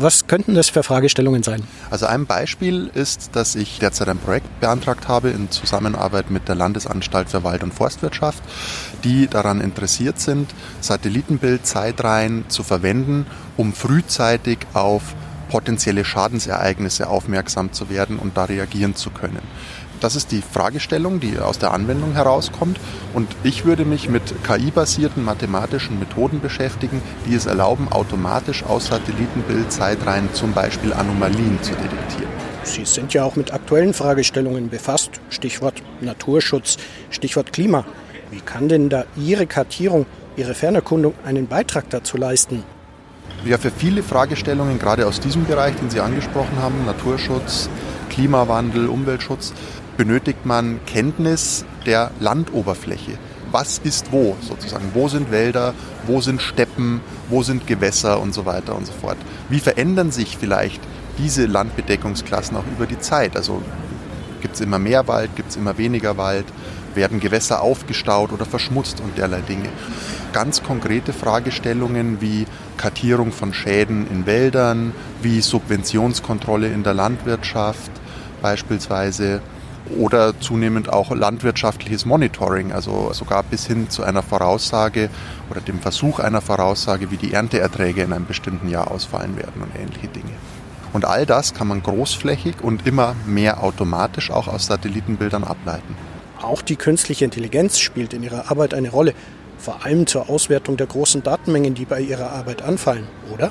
Was 0.00 0.28
könnten 0.28 0.54
das 0.54 0.68
für 0.68 0.84
Fragestellungen 0.84 1.42
sein? 1.42 1.64
Also 1.90 2.06
ein 2.06 2.24
Beispiel 2.24 2.88
ist, 2.94 3.30
dass 3.34 3.56
ich 3.56 3.80
derzeit 3.80 4.08
ein 4.08 4.18
Projekt 4.18 4.60
beantragt 4.60 5.08
habe 5.08 5.30
in 5.30 5.50
Zusammenarbeit 5.50 6.30
mit 6.30 6.46
der 6.46 6.54
Landesanstalt 6.54 7.28
für 7.28 7.42
Wald- 7.42 7.64
und 7.64 7.74
Forstwirtschaft, 7.74 8.40
die 9.02 9.26
daran 9.26 9.60
interessiert 9.60 10.20
sind, 10.20 10.54
Satellitenbildzeitreihen 10.82 12.44
zu 12.48 12.62
verwenden, 12.62 13.26
um 13.56 13.72
frühzeitig 13.72 14.58
auf 14.72 15.16
potenzielle 15.48 16.04
Schadensereignisse 16.04 17.08
aufmerksam 17.08 17.72
zu 17.72 17.90
werden 17.90 18.20
und 18.20 18.36
da 18.36 18.44
reagieren 18.44 18.94
zu 18.94 19.10
können. 19.10 19.42
Das 20.00 20.14
ist 20.14 20.30
die 20.30 20.42
Fragestellung, 20.42 21.18
die 21.18 21.38
aus 21.38 21.58
der 21.58 21.72
Anwendung 21.72 22.12
herauskommt. 22.12 22.78
Und 23.14 23.28
ich 23.42 23.64
würde 23.64 23.84
mich 23.84 24.08
mit 24.08 24.22
KI-basierten 24.44 25.24
mathematischen 25.24 25.98
Methoden 25.98 26.40
beschäftigen, 26.40 27.02
die 27.26 27.34
es 27.34 27.46
erlauben, 27.46 27.88
automatisch 27.90 28.62
aus 28.62 28.86
Satellitenbildzeitreihen 28.86 30.32
zum 30.34 30.52
Beispiel 30.52 30.92
Anomalien 30.92 31.58
zu 31.62 31.72
detektieren. 31.72 32.28
Sie 32.62 32.84
sind 32.84 33.14
ja 33.14 33.24
auch 33.24 33.34
mit 33.34 33.52
aktuellen 33.52 33.94
Fragestellungen 33.94 34.68
befasst. 34.68 35.10
Stichwort 35.30 35.82
Naturschutz, 36.00 36.76
Stichwort 37.10 37.52
Klima. 37.52 37.84
Wie 38.30 38.40
kann 38.40 38.68
denn 38.68 38.90
da 38.90 39.04
Ihre 39.16 39.46
Kartierung, 39.46 40.06
Ihre 40.36 40.54
Fernerkundung 40.54 41.14
einen 41.24 41.46
Beitrag 41.46 41.90
dazu 41.90 42.16
leisten? 42.18 42.62
Ja, 43.44 43.56
für 43.56 43.70
viele 43.70 44.02
Fragestellungen, 44.02 44.78
gerade 44.78 45.06
aus 45.06 45.20
diesem 45.20 45.44
Bereich, 45.46 45.76
den 45.76 45.90
Sie 45.90 46.00
angesprochen 46.00 46.58
haben, 46.60 46.84
Naturschutz, 46.84 47.70
Klimawandel, 48.10 48.88
Umweltschutz, 48.88 49.52
benötigt 49.98 50.46
man 50.46 50.78
Kenntnis 50.86 51.64
der 51.84 52.12
Landoberfläche. 52.20 53.18
Was 53.50 53.78
ist 53.78 54.12
wo 54.12 54.36
sozusagen? 54.40 54.92
Wo 54.94 55.08
sind 55.08 55.32
Wälder? 55.32 55.74
Wo 56.06 56.20
sind 56.20 56.40
Steppen? 56.40 57.00
Wo 57.28 57.42
sind 57.42 57.66
Gewässer 57.66 58.20
und 58.20 58.32
so 58.32 58.46
weiter 58.46 58.76
und 58.76 58.86
so 58.86 58.92
fort? 58.92 59.16
Wie 59.48 59.58
verändern 59.58 60.12
sich 60.12 60.38
vielleicht 60.38 60.80
diese 61.18 61.46
Landbedeckungsklassen 61.46 62.56
auch 62.56 62.66
über 62.76 62.86
die 62.86 63.00
Zeit? 63.00 63.36
Also 63.36 63.60
gibt 64.40 64.54
es 64.54 64.60
immer 64.60 64.78
mehr 64.78 65.08
Wald, 65.08 65.34
gibt 65.34 65.50
es 65.50 65.56
immer 65.56 65.78
weniger 65.78 66.16
Wald? 66.16 66.46
Werden 66.94 67.18
Gewässer 67.18 67.60
aufgestaut 67.60 68.32
oder 68.32 68.44
verschmutzt 68.44 69.00
und 69.00 69.18
derlei 69.18 69.40
Dinge? 69.40 69.68
Ganz 70.32 70.62
konkrete 70.62 71.12
Fragestellungen 71.12 72.20
wie 72.20 72.46
Kartierung 72.76 73.32
von 73.32 73.52
Schäden 73.52 74.08
in 74.08 74.26
Wäldern, 74.26 74.92
wie 75.22 75.40
Subventionskontrolle 75.40 76.68
in 76.68 76.84
der 76.84 76.94
Landwirtschaft 76.94 77.90
beispielsweise 78.40 79.40
oder 79.96 80.38
zunehmend 80.40 80.92
auch 80.92 81.14
landwirtschaftliches 81.14 82.04
Monitoring, 82.04 82.72
also 82.72 83.12
sogar 83.12 83.42
bis 83.42 83.66
hin 83.66 83.90
zu 83.90 84.02
einer 84.02 84.22
Voraussage 84.22 85.10
oder 85.50 85.60
dem 85.60 85.80
Versuch 85.80 86.18
einer 86.18 86.40
Voraussage, 86.40 87.10
wie 87.10 87.16
die 87.16 87.32
Ernteerträge 87.32 88.02
in 88.02 88.12
einem 88.12 88.26
bestimmten 88.26 88.68
Jahr 88.68 88.90
ausfallen 88.90 89.36
werden 89.36 89.62
und 89.62 89.74
ähnliche 89.78 90.08
Dinge. 90.08 90.32
Und 90.92 91.04
all 91.04 91.26
das 91.26 91.54
kann 91.54 91.68
man 91.68 91.82
großflächig 91.82 92.62
und 92.62 92.86
immer 92.86 93.14
mehr 93.26 93.62
automatisch 93.62 94.30
auch 94.30 94.48
aus 94.48 94.66
Satellitenbildern 94.66 95.44
ableiten. 95.44 95.96
Auch 96.40 96.62
die 96.62 96.76
künstliche 96.76 97.24
Intelligenz 97.24 97.78
spielt 97.78 98.14
in 98.14 98.22
ihrer 98.22 98.50
Arbeit 98.50 98.72
eine 98.72 98.90
Rolle, 98.90 99.14
vor 99.58 99.84
allem 99.84 100.06
zur 100.06 100.30
Auswertung 100.30 100.76
der 100.76 100.86
großen 100.86 101.22
Datenmengen, 101.22 101.74
die 101.74 101.84
bei 101.84 102.00
ihrer 102.00 102.30
Arbeit 102.30 102.62
anfallen, 102.62 103.06
oder? 103.32 103.50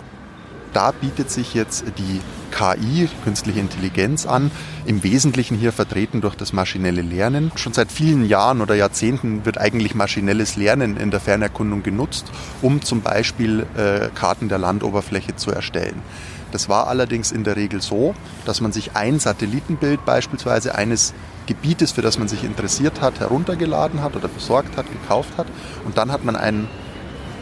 Da 0.78 0.92
bietet 0.92 1.32
sich 1.32 1.56
jetzt 1.56 1.86
die 1.98 2.22
KI, 2.52 3.10
künstliche 3.24 3.60
Intelligenz 3.60 4.28
an, 4.28 4.52
im 4.86 5.02
Wesentlichen 5.02 5.58
hier 5.58 5.72
vertreten 5.72 6.22
durch 6.22 6.36
das 6.36 6.54
maschinelle 6.54 7.02
Lernen. 7.02 7.52
Schon 7.56 7.74
seit 7.74 7.92
vielen 7.92 8.30
Jahren 8.30 8.62
oder 8.62 8.76
Jahrzehnten 8.76 9.44
wird 9.44 9.58
eigentlich 9.58 9.96
maschinelles 9.96 10.56
Lernen 10.56 10.96
in 10.96 11.10
der 11.10 11.20
Fernerkundung 11.20 11.82
genutzt, 11.82 12.28
um 12.62 12.84
zum 12.84 13.02
Beispiel 13.02 13.66
äh, 13.76 14.10
Karten 14.14 14.50
der 14.50 14.60
Landoberfläche 14.60 15.36
zu 15.36 15.50
erstellen. 15.50 16.04
Das 16.52 16.70
war 16.70 16.86
allerdings 16.86 17.32
in 17.32 17.44
der 17.44 17.56
Regel 17.56 17.82
so, 17.82 18.14
dass 18.46 18.62
man 18.62 18.72
sich 18.72 18.96
ein 18.96 19.18
Satellitenbild 19.18 20.06
beispielsweise 20.06 20.76
eines 20.76 21.16
Gebietes, 21.48 21.92
für 21.92 22.04
das 22.04 22.20
man 22.20 22.28
sich 22.28 22.44
interessiert 22.44 23.02
hat, 23.02 23.20
heruntergeladen 23.20 24.04
hat 24.04 24.16
oder 24.16 24.28
besorgt 24.28 24.78
hat, 24.78 24.86
gekauft 24.92 25.40
hat 25.40 25.48
und 25.86 25.98
dann 25.98 26.12
hat 26.12 26.24
man 26.24 26.36
einen 26.36 26.68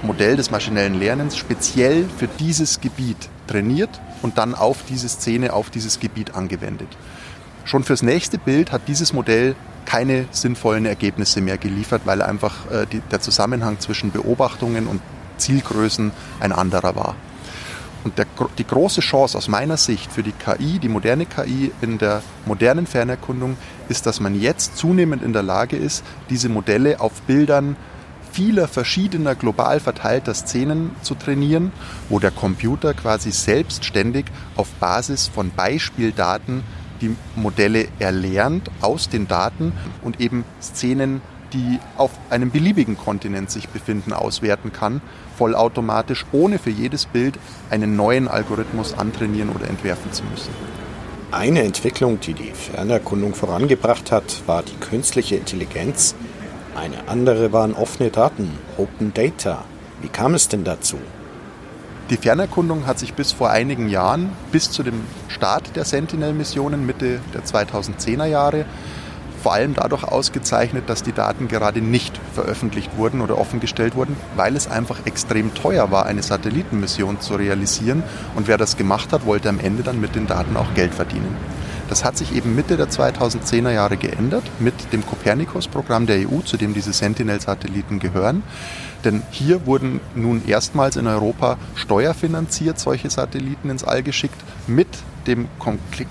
Modell 0.03 0.35
des 0.35 0.51
maschinellen 0.51 0.99
Lernens 0.99 1.37
speziell 1.37 2.05
für 2.17 2.27
dieses 2.27 2.81
Gebiet 2.81 3.29
trainiert 3.47 3.89
und 4.21 4.37
dann 4.37 4.55
auf 4.55 4.83
diese 4.87 5.09
Szene, 5.09 5.53
auf 5.53 5.69
dieses 5.69 5.99
Gebiet 5.99 6.35
angewendet. 6.35 6.89
Schon 7.63 7.83
fürs 7.83 8.03
nächste 8.03 8.37
Bild 8.37 8.71
hat 8.71 8.87
dieses 8.87 9.13
Modell 9.13 9.55
keine 9.85 10.25
sinnvollen 10.31 10.85
Ergebnisse 10.85 11.41
mehr 11.41 11.57
geliefert, 11.57 12.01
weil 12.05 12.21
einfach 12.21 12.69
äh, 12.71 12.85
die, 12.91 12.99
der 13.11 13.21
Zusammenhang 13.21 13.79
zwischen 13.79 14.11
Beobachtungen 14.11 14.87
und 14.87 15.01
Zielgrößen 15.37 16.11
ein 16.39 16.51
anderer 16.51 16.95
war. 16.95 17.15
Und 18.03 18.19
der, 18.19 18.27
die 18.59 18.67
große 18.67 19.01
Chance 19.01 19.35
aus 19.35 19.47
meiner 19.47 19.77
Sicht 19.77 20.11
für 20.11 20.21
die 20.21 20.31
KI, 20.31 20.77
die 20.77 20.89
moderne 20.89 21.25
KI 21.25 21.71
in 21.81 21.97
der 21.97 22.21
modernen 22.45 22.85
Fernerkundung, 22.85 23.57
ist, 23.89 24.05
dass 24.05 24.19
man 24.19 24.39
jetzt 24.39 24.77
zunehmend 24.77 25.23
in 25.23 25.33
der 25.33 25.41
Lage 25.41 25.75
ist, 25.75 26.03
diese 26.29 26.47
Modelle 26.47 26.99
auf 26.99 27.23
Bildern 27.23 27.75
vieler 28.35 28.67
verschiedener 28.67 29.33
global 29.33 29.79
verteilter 29.79 30.33
Szenen 30.33 30.91
zu 31.01 31.15
trainieren, 31.15 31.71
wo 32.09 32.19
der 32.19 32.31
Computer 32.31 32.93
quasi 32.93 33.31
selbstständig 33.31 34.25
auf 34.57 34.67
Basis 34.73 35.29
von 35.29 35.51
Beispieldaten 35.51 36.63
die 36.99 37.15
Modelle 37.37 37.87
erlernt 37.97 38.69
aus 38.81 39.07
den 39.07 39.29
Daten 39.29 39.71
und 40.01 40.19
eben 40.19 40.43
Szenen, 40.61 41.21
die 41.53 41.79
auf 41.95 42.11
einem 42.29 42.51
beliebigen 42.51 42.97
Kontinent 42.97 43.51
sich 43.51 43.69
befinden, 43.69 44.11
auswerten 44.11 44.73
kann, 44.73 45.01
vollautomatisch, 45.37 46.25
ohne 46.33 46.59
für 46.59 46.71
jedes 46.71 47.05
Bild 47.05 47.39
einen 47.69 47.95
neuen 47.95 48.27
Algorithmus 48.27 48.93
antrainieren 48.97 49.49
oder 49.49 49.69
entwerfen 49.69 50.11
zu 50.11 50.23
müssen. 50.25 50.49
Eine 51.31 51.63
Entwicklung, 51.63 52.19
die 52.19 52.33
die 52.33 52.51
Fernerkundung 52.51 53.33
vorangebracht 53.33 54.11
hat, 54.11 54.43
war 54.45 54.61
die 54.63 54.75
künstliche 54.75 55.37
Intelligenz, 55.37 56.15
eine 56.75 57.07
andere 57.07 57.53
waren 57.53 57.73
offene 57.73 58.09
Daten, 58.09 58.51
Open 58.77 59.13
Data. 59.13 59.63
Wie 60.01 60.09
kam 60.09 60.33
es 60.33 60.49
denn 60.49 60.63
dazu? 60.63 60.97
Die 62.09 62.17
Fernerkundung 62.17 62.85
hat 62.85 62.99
sich 62.99 63.13
bis 63.13 63.31
vor 63.31 63.49
einigen 63.49 63.89
Jahren, 63.89 64.29
bis 64.51 64.69
zu 64.69 64.83
dem 64.83 65.01
Start 65.27 65.75
der 65.75 65.85
Sentinel-Missionen 65.85 66.85
Mitte 66.85 67.19
der 67.33 67.43
2010er 67.43 68.25
Jahre, 68.25 68.65
vor 69.41 69.53
allem 69.53 69.73
dadurch 69.73 70.03
ausgezeichnet, 70.03 70.89
dass 70.89 71.01
die 71.01 71.13
Daten 71.13 71.47
gerade 71.47 71.81
nicht 71.81 72.19
veröffentlicht 72.33 72.97
wurden 72.97 73.21
oder 73.21 73.37
offengestellt 73.37 73.95
wurden, 73.95 74.17
weil 74.35 74.55
es 74.55 74.69
einfach 74.69 75.05
extrem 75.05 75.53
teuer 75.53 75.91
war, 75.91 76.05
eine 76.05 76.23
Satellitenmission 76.23 77.21
zu 77.21 77.35
realisieren. 77.35 78.03
Und 78.35 78.47
wer 78.47 78.57
das 78.57 78.75
gemacht 78.75 79.13
hat, 79.13 79.25
wollte 79.25 79.49
am 79.49 79.59
Ende 79.59 79.83
dann 79.83 80.01
mit 80.01 80.15
den 80.15 80.27
Daten 80.27 80.57
auch 80.57 80.73
Geld 80.73 80.93
verdienen. 80.93 81.37
Das 81.87 82.03
hat 82.03 82.17
sich 82.17 82.35
eben 82.35 82.55
Mitte 82.55 82.77
der 82.77 82.89
2010er 82.89 83.71
Jahre 83.71 83.97
geändert 83.97 84.43
mit 84.59 84.73
dem 84.91 85.05
Copernicus-Programm 85.05 86.07
der 86.07 86.27
EU, 86.27 86.39
zu 86.43 86.57
dem 86.57 86.73
diese 86.73 86.93
Sentinel-Satelliten 86.93 87.99
gehören. 87.99 88.43
Denn 89.03 89.21
hier 89.29 89.65
wurden 89.67 89.99
nun 90.15 90.41
erstmals 90.47 90.95
in 90.95 91.05
Europa 91.05 91.57
steuerfinanziert 91.75 92.79
solche 92.79 93.09
Satelliten 93.09 93.69
ins 93.69 93.83
All 93.83 94.01
geschickt 94.01 94.41
mit 94.65 94.87
dem 95.27 95.47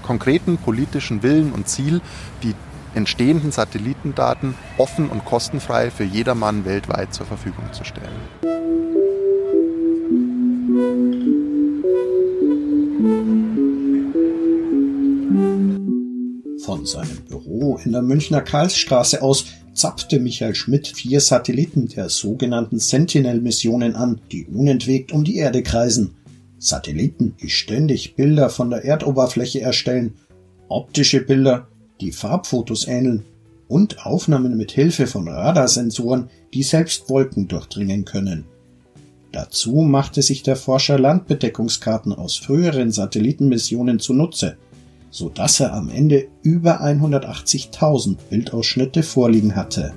konkreten 0.03 0.59
politischen 0.59 1.23
Willen 1.23 1.53
und 1.53 1.69
Ziel, 1.69 2.01
die 2.43 2.55
entstehenden 2.95 3.51
Satellitendaten 3.51 4.55
offen 4.79 5.09
und 5.09 5.25
kostenfrei 5.25 5.91
für 5.91 6.05
jedermann 6.05 6.65
weltweit 6.65 7.13
zur 7.13 7.27
Verfügung 7.27 7.73
zu 7.73 7.85
stellen. 7.85 8.13
Von 16.65 16.87
seinem 16.87 17.19
Büro 17.29 17.79
in 17.85 17.93
der 17.93 18.01
Münchner 18.01 18.41
Karlsstraße 18.41 19.21
aus 19.21 19.45
zapfte 19.75 20.19
Michael 20.19 20.55
Schmidt 20.55 20.89
vier 20.89 21.21
Satelliten 21.21 21.89
der 21.89 22.09
sogenannten 22.09 22.79
Sentinel-Missionen 22.79 23.95
an, 23.95 24.23
die 24.33 24.47
unentwegt 24.47 25.13
um 25.13 25.25
die 25.25 25.37
Erde 25.37 25.63
kreisen. 25.63 26.15
Satelliten, 26.59 27.35
die 27.43 27.51
ständig 27.51 28.17
Bilder 28.17 28.49
von 28.49 28.71
der 28.71 28.83
Erdoberfläche 28.83 29.61
erstellen, 29.61 30.15
optische 30.69 31.21
Bilder, 31.21 31.69
die 32.01 32.13
Farbfotos 32.13 32.89
ähneln 32.89 33.25
und 33.69 34.07
Aufnahmen 34.07 34.57
mit 34.57 34.73
Hilfe 34.73 35.07
von 35.07 35.29
Radarsensoren, 35.29 36.31
die 36.55 36.63
selbst 36.63 37.11
Wolken 37.11 37.47
durchdringen 37.47 38.07
können. 38.07 38.47
Dazu 39.33 39.83
machte 39.83 40.23
sich 40.23 40.43
der 40.43 40.57
Forscher 40.57 40.99
Landbedeckungskarten 40.99 42.15
aus 42.15 42.37
früheren 42.37 42.91
Satellitenmissionen 42.91 43.99
zunutze, 43.99 44.57
so 45.15 45.29
dass 45.29 45.61
er 45.61 45.73
am 45.73 45.91
Ende 45.91 46.27
über 46.43 46.83
180.000 46.83 48.17
Bildausschnitte 48.31 49.05
vorliegen 49.05 49.55
hatte. 49.55 49.95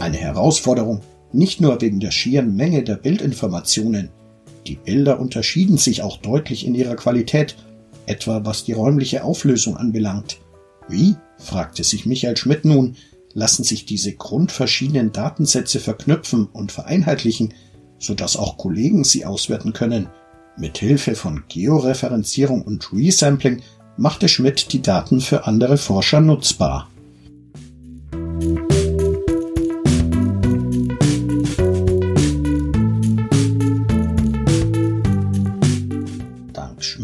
Eine 0.00 0.16
Herausforderung, 0.16 1.02
nicht 1.30 1.60
nur 1.60 1.78
wegen 1.82 2.00
der 2.00 2.10
schieren 2.10 2.56
Menge 2.56 2.84
der 2.84 2.96
Bildinformationen. 2.96 4.08
Die 4.66 4.76
Bilder 4.76 5.20
unterschieden 5.20 5.76
sich 5.76 6.00
auch 6.00 6.16
deutlich 6.16 6.66
in 6.66 6.74
ihrer 6.74 6.96
Qualität 6.96 7.54
etwa 8.06 8.46
was 8.46 8.64
die 8.64 8.72
räumliche 8.72 9.24
Auflösung 9.24 9.76
anbelangt. 9.76 10.38
Wie, 10.88 11.16
fragte 11.36 11.84
sich 11.84 12.06
Michael 12.06 12.38
Schmidt 12.38 12.64
nun, 12.64 12.96
lassen 13.34 13.62
sich 13.62 13.84
diese 13.84 14.14
grundverschiedenen 14.14 15.12
Datensätze 15.12 15.80
verknüpfen 15.80 16.46
und 16.46 16.72
vereinheitlichen, 16.72 17.52
sodass 17.98 18.38
auch 18.38 18.56
Kollegen 18.56 19.04
sie 19.04 19.26
auswerten 19.26 19.74
können. 19.74 20.08
Mit 20.56 20.78
Hilfe 20.78 21.14
von 21.14 21.44
Georeferenzierung 21.48 22.62
und 22.62 22.92
Resampling 22.92 23.62
machte 23.96 24.28
Schmidt 24.28 24.72
die 24.72 24.82
Daten 24.82 25.20
für 25.20 25.46
andere 25.46 25.76
Forscher 25.76 26.20
nutzbar. 26.20 26.88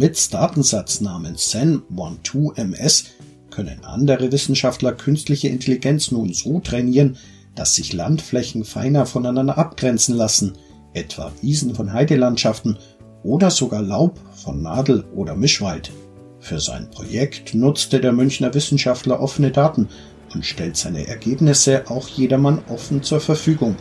Schmidts 0.00 0.30
Datensatz 0.30 1.00
namens 1.00 1.52
SEN12MS 1.52 3.04
können 3.50 3.85
andere 3.85 4.30
Wissenschaftler 4.33 4.92
künstliche 4.92 5.49
Intelligenz 5.49 6.11
nun 6.11 6.33
so 6.33 6.61
trainieren, 6.61 7.19
dass 7.54 7.75
sich 7.75 7.92
Landflächen 7.92 8.64
feiner 8.64 9.04
voneinander 9.04 9.59
abgrenzen 9.59 10.16
lassen, 10.16 10.54
etwa 10.95 11.33
Wiesen 11.42 11.75
von 11.75 11.92
Heidelandschaften 11.92 12.78
oder 13.23 13.50
sogar 13.50 13.83
Laub 13.83 14.19
von 14.35 14.62
Nadel- 14.62 15.05
oder 15.15 15.35
Mischwald. 15.35 15.93
Für 16.41 16.59
sein 16.59 16.91
Projekt 16.91 17.55
nutzte 17.55 18.00
der 18.00 18.12
Münchner 18.12 18.55
Wissenschaftler 18.55 19.21
offene 19.21 19.50
Daten 19.50 19.89
und 20.35 20.47
stellt 20.47 20.77
seine 20.77 21.07
Ergebnisse 21.07 21.85
auch 21.89 22.09
jedermann 22.09 22.62
offen 22.69 23.03
zur 23.03 23.21
Verfügung. 23.21 23.77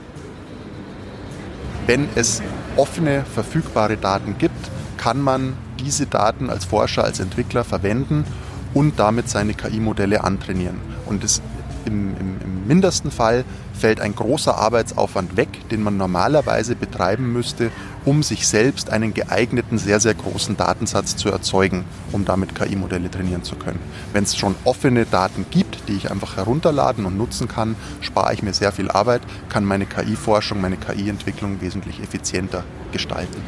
Wenn 1.88 2.08
es 2.16 2.42
offene, 2.76 3.24
verfügbare 3.34 3.98
Daten 3.98 4.38
gibt, 4.38 4.70
kann 4.98 5.22
man 5.22 5.58
diese 5.80 6.06
Daten 6.06 6.50
als 6.50 6.66
Forscher, 6.66 7.04
als 7.04 7.20
Entwickler 7.20 7.64
verwenden 7.64 8.26
und 8.74 9.00
damit 9.00 9.30
seine 9.30 9.54
KI-Modelle 9.54 10.24
antrainieren. 10.24 10.78
Und 11.06 11.24
das 11.24 11.42
im, 11.90 12.16
im, 12.20 12.38
im, 12.44 12.68
mindesten 12.68 13.12
Fall 13.12 13.44
fällt 13.74 14.00
ein 14.00 14.16
großer 14.16 14.56
Arbeitsaufwand 14.56 15.38
weg, 15.38 15.50
den 15.70 15.82
man 15.82 15.98
normalerweise 15.98 16.76
betreiben 16.76 17.34
müsste, 17.34 17.72
um 18.06 18.22
sich 18.22 18.48
selbst 18.48 18.92
einen 18.92 19.14
geeigneten, 19.14 19.78
sehr, 19.78 20.00
sehr 20.00 20.14
großen 20.14 20.56
Datensatz 20.56 21.16
zu 21.16 21.30
erzeugen, 21.30 21.86
um 22.12 22.26
damit 22.26 22.54
KI-Modelle 22.56 23.10
trainieren 23.10 23.44
zu 23.44 23.56
können. 23.56 23.80
Wenn 24.14 24.24
es 24.24 24.38
schon 24.38 24.56
offene 24.66 25.06
Daten 25.06 25.46
gibt, 25.50 25.88
die 25.88 25.94
ich 25.94 26.12
einfach 26.12 26.38
herunterladen 26.38 27.06
und 27.06 27.18
nutzen 27.18 27.48
kann, 27.48 27.76
spare 28.02 28.34
ich 28.34 28.44
mir 28.44 28.54
sehr 28.54 28.72
viel 28.72 28.92
Arbeit, 28.92 29.22
kann 29.50 29.66
meine 29.66 29.86
KI-Forschung, 29.86 30.62
meine 30.62 30.78
KI-Entwicklung 30.78 31.62
wesentlich 31.62 32.02
effizienter 32.02 32.64
gestalten. 32.92 33.42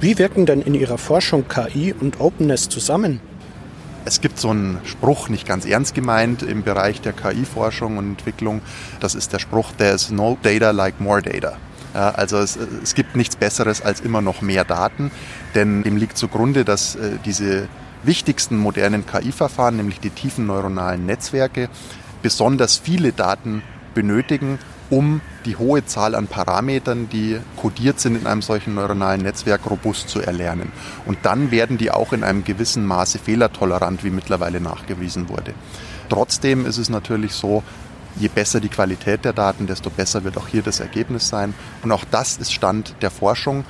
Wie 0.00 0.18
wirken 0.18 0.46
denn 0.46 0.62
in 0.62 0.74
Ihrer 0.74 0.98
Forschung 0.98 1.46
KI 1.46 1.92
und 1.92 2.20
Openness 2.20 2.68
zusammen? 2.68 3.20
Es 4.04 4.20
gibt 4.20 4.38
so 4.38 4.50
einen 4.50 4.80
Spruch, 4.84 5.28
nicht 5.28 5.46
ganz 5.46 5.64
ernst 5.64 5.94
gemeint, 5.94 6.42
im 6.42 6.62
Bereich 6.62 7.00
der 7.00 7.12
KI-Forschung 7.12 7.98
und 7.98 8.08
Entwicklung. 8.10 8.60
Das 9.00 9.14
ist 9.14 9.32
der 9.32 9.38
Spruch, 9.38 9.72
there's 9.78 10.10
no 10.10 10.36
data 10.42 10.70
like 10.72 11.00
more 11.00 11.22
data. 11.22 11.56
Also 11.94 12.38
es, 12.38 12.58
es, 12.82 12.94
gibt 12.94 13.16
nichts 13.16 13.36
Besseres 13.36 13.82
als 13.82 14.00
immer 14.00 14.22
noch 14.22 14.40
mehr 14.40 14.64
Daten, 14.64 15.10
denn 15.54 15.82
dem 15.82 15.98
liegt 15.98 16.16
zugrunde, 16.16 16.64
dass 16.64 16.94
äh, 16.94 17.18
diese 17.26 17.68
wichtigsten 18.02 18.56
modernen 18.56 19.04
KI-Verfahren, 19.06 19.76
nämlich 19.76 20.00
die 20.00 20.10
tiefen 20.10 20.46
neuronalen 20.46 21.04
Netzwerke, 21.04 21.68
besonders 22.22 22.78
viele 22.78 23.12
Daten 23.12 23.62
benötigen, 23.94 24.58
um 24.92 25.22
die 25.46 25.56
hohe 25.56 25.86
Zahl 25.86 26.14
an 26.14 26.26
Parametern, 26.26 27.08
die 27.08 27.40
kodiert 27.56 27.98
sind 27.98 28.14
in 28.14 28.26
einem 28.26 28.42
solchen 28.42 28.74
neuronalen 28.74 29.22
Netzwerk, 29.22 29.62
robust 29.70 30.10
zu 30.10 30.20
erlernen. 30.20 30.70
Und 31.06 31.16
dann 31.22 31.50
werden 31.50 31.78
die 31.78 31.90
auch 31.90 32.12
in 32.12 32.22
einem 32.22 32.44
gewissen 32.44 32.84
Maße 32.84 33.18
fehlertolerant, 33.18 34.04
wie 34.04 34.10
mittlerweile 34.10 34.60
nachgewiesen 34.60 35.30
wurde. 35.30 35.54
Trotzdem 36.10 36.66
ist 36.66 36.76
es 36.76 36.90
natürlich 36.90 37.32
so, 37.32 37.62
je 38.16 38.28
besser 38.28 38.60
die 38.60 38.68
Qualität 38.68 39.24
der 39.24 39.32
Daten, 39.32 39.66
desto 39.66 39.88
besser 39.88 40.24
wird 40.24 40.36
auch 40.36 40.46
hier 40.46 40.60
das 40.60 40.78
Ergebnis 40.80 41.26
sein. 41.26 41.54
Und 41.82 41.90
auch 41.90 42.04
das 42.10 42.36
ist 42.36 42.52
Stand 42.52 42.94
der 43.00 43.10
Forschung, 43.10 43.64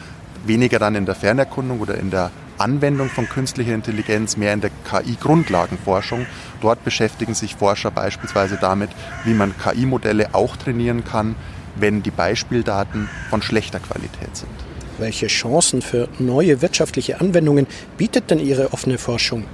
weniger 0.44 0.80
dann 0.80 0.96
in 0.96 1.06
der 1.06 1.14
Fernerkundung 1.14 1.78
oder 1.78 1.98
in 1.98 2.10
der 2.10 2.32
Anwendung 2.62 3.10
von 3.10 3.28
künstlicher 3.28 3.74
Intelligenz, 3.74 4.36
mehr 4.36 4.52
in 4.52 4.60
der 4.60 4.70
KI-Grundlagenforschung. 4.88 6.26
Dort 6.60 6.84
beschäftigen 6.84 7.34
sich 7.34 7.56
Forscher 7.56 7.90
beispielsweise 7.90 8.56
damit, 8.60 8.90
wie 9.24 9.34
man 9.34 9.54
KI-Modelle 9.58 10.34
auch 10.34 10.56
trainieren 10.56 11.04
kann, 11.04 11.34
wenn 11.74 12.02
die 12.02 12.10
Beispieldaten 12.10 13.08
von 13.30 13.42
schlechter 13.42 13.80
Qualität 13.80 14.36
sind. 14.36 14.50
Welche 14.98 15.26
Chancen 15.26 15.82
für 15.82 16.08
neue 16.18 16.62
wirtschaftliche 16.62 17.20
Anwendungen 17.20 17.66
bietet 17.96 18.30
denn 18.30 18.38
Ihre 18.38 18.72
offene 18.72 18.98
Forschung? 18.98 19.44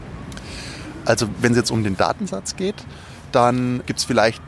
Also 1.05 1.27
wenn 1.41 1.53
es 1.53 1.59
jetzt 1.59 1.71
um 1.71 1.85
den 1.85 1.97
Datensatz 1.97 2.57
geht, 2.57 2.75
dann 3.33 3.83
gibt 3.87 4.01
es 4.01 4.05
vielleicht 4.05 4.43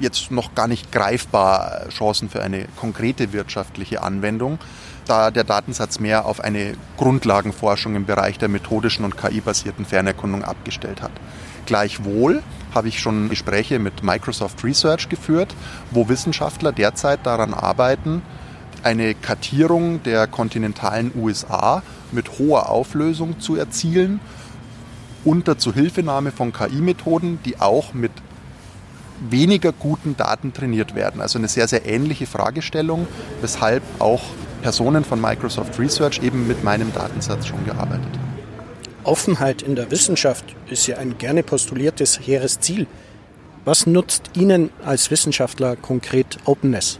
jetzt 0.00 0.30
noch 0.30 0.54
gar 0.54 0.68
nicht 0.68 0.92
greifbar 0.92 1.88
Chancen 1.90 2.28
für 2.28 2.42
eine 2.42 2.66
konkrete 2.76 3.32
wirtschaftliche 3.32 4.02
Anwendung 4.02 4.58
da 5.06 5.30
der 5.30 5.44
Datensatz 5.44 5.98
mehr 6.00 6.26
auf 6.26 6.40
eine 6.40 6.74
Grundlagenforschung 6.96 7.94
im 7.94 8.06
Bereich 8.06 8.38
der 8.38 8.48
methodischen 8.48 9.04
und 9.04 9.16
KI-basierten 9.16 9.84
Fernerkundung 9.84 10.44
abgestellt 10.44 11.02
hat. 11.02 11.12
Gleichwohl 11.66 12.42
habe 12.74 12.88
ich 12.88 13.00
schon 13.00 13.28
Gespräche 13.28 13.78
mit 13.78 14.02
Microsoft 14.02 14.62
Research 14.62 15.08
geführt, 15.08 15.54
wo 15.90 16.08
Wissenschaftler 16.08 16.72
derzeit 16.72 17.24
daran 17.24 17.54
arbeiten, 17.54 18.22
eine 18.82 19.14
Kartierung 19.14 20.02
der 20.02 20.26
kontinentalen 20.26 21.10
USA 21.16 21.82
mit 22.12 22.38
hoher 22.38 22.68
Auflösung 22.68 23.40
zu 23.40 23.56
erzielen, 23.56 24.20
unter 25.24 25.58
Zuhilfenahme 25.58 26.30
von 26.30 26.52
KI-Methoden, 26.52 27.40
die 27.44 27.58
auch 27.58 27.94
mit 27.94 28.12
weniger 29.28 29.72
guten 29.72 30.16
Daten 30.16 30.52
trainiert 30.52 30.94
werden. 30.94 31.20
Also 31.20 31.38
eine 31.38 31.48
sehr, 31.48 31.66
sehr 31.66 31.86
ähnliche 31.86 32.26
Fragestellung, 32.26 33.08
weshalb 33.40 33.82
auch 33.98 34.22
Personen 34.66 35.04
von 35.04 35.20
Microsoft 35.20 35.78
Research 35.78 36.20
eben 36.24 36.48
mit 36.48 36.64
meinem 36.64 36.92
Datensatz 36.92 37.46
schon 37.46 37.64
gearbeitet 37.64 38.08
haben. 38.12 39.04
Offenheit 39.04 39.62
in 39.62 39.76
der 39.76 39.92
Wissenschaft 39.92 40.44
ist 40.68 40.88
ja 40.88 40.96
ein 40.96 41.18
gerne 41.18 41.44
postuliertes 41.44 42.18
hehres 42.18 42.58
Ziel. 42.58 42.88
Was 43.64 43.86
nutzt 43.86 44.30
Ihnen 44.34 44.70
als 44.84 45.08
Wissenschaftler 45.12 45.76
konkret 45.76 46.38
Openness? 46.46 46.98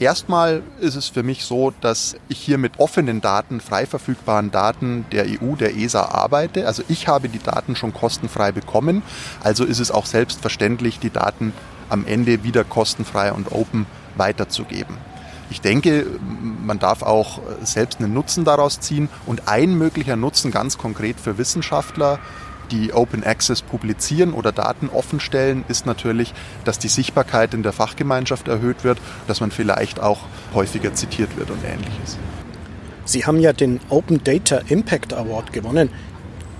Erstmal 0.00 0.64
ist 0.80 0.96
es 0.96 1.06
für 1.06 1.22
mich 1.22 1.44
so, 1.44 1.72
dass 1.80 2.16
ich 2.28 2.40
hier 2.40 2.58
mit 2.58 2.80
offenen 2.80 3.20
Daten, 3.20 3.60
frei 3.60 3.86
verfügbaren 3.86 4.50
Daten 4.50 5.06
der 5.12 5.26
EU, 5.26 5.54
der 5.54 5.76
ESA 5.76 6.06
arbeite. 6.06 6.66
Also 6.66 6.82
ich 6.88 7.06
habe 7.06 7.28
die 7.28 7.38
Daten 7.38 7.76
schon 7.76 7.94
kostenfrei 7.94 8.50
bekommen. 8.50 9.04
Also 9.44 9.64
ist 9.64 9.78
es 9.78 9.92
auch 9.92 10.06
selbstverständlich, 10.06 10.98
die 10.98 11.10
Daten 11.10 11.52
am 11.88 12.04
Ende 12.04 12.42
wieder 12.42 12.64
kostenfrei 12.64 13.32
und 13.32 13.52
open 13.52 13.86
weiterzugeben. 14.16 14.96
Ich 15.50 15.60
denke, 15.60 16.06
man 16.64 16.78
darf 16.78 17.02
auch 17.02 17.40
selbst 17.62 18.00
einen 18.00 18.14
Nutzen 18.14 18.44
daraus 18.44 18.80
ziehen 18.80 19.08
und 19.26 19.48
ein 19.48 19.74
möglicher 19.76 20.16
Nutzen 20.16 20.50
ganz 20.50 20.78
konkret 20.78 21.20
für 21.20 21.38
Wissenschaftler 21.38 22.18
die 22.70 22.92
Open 22.92 23.24
Access 23.24 23.62
publizieren 23.62 24.32
oder 24.32 24.52
Daten 24.52 24.88
offenstellen, 24.88 25.64
ist 25.68 25.86
natürlich, 25.86 26.32
dass 26.64 26.78
die 26.78 26.88
Sichtbarkeit 26.88 27.54
in 27.54 27.62
der 27.62 27.72
Fachgemeinschaft 27.72 28.48
erhöht 28.48 28.84
wird, 28.84 28.98
dass 29.26 29.40
man 29.40 29.50
vielleicht 29.50 30.00
auch 30.00 30.20
häufiger 30.54 30.94
zitiert 30.94 31.36
wird 31.36 31.50
und 31.50 31.62
ähnliches. 31.64 32.18
Sie 33.04 33.26
haben 33.26 33.38
ja 33.38 33.52
den 33.52 33.80
Open 33.90 34.24
Data 34.24 34.60
Impact 34.68 35.12
Award 35.12 35.52
gewonnen. 35.52 35.90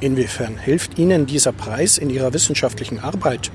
Inwiefern 0.01 0.59
hilft 0.59 0.99
Ihnen 0.99 1.25
dieser 1.27 1.53
Preis 1.53 1.97
in 1.97 2.11
Ihrer 2.11 2.33
wissenschaftlichen 2.35 2.99
Arbeit? 2.99 3.51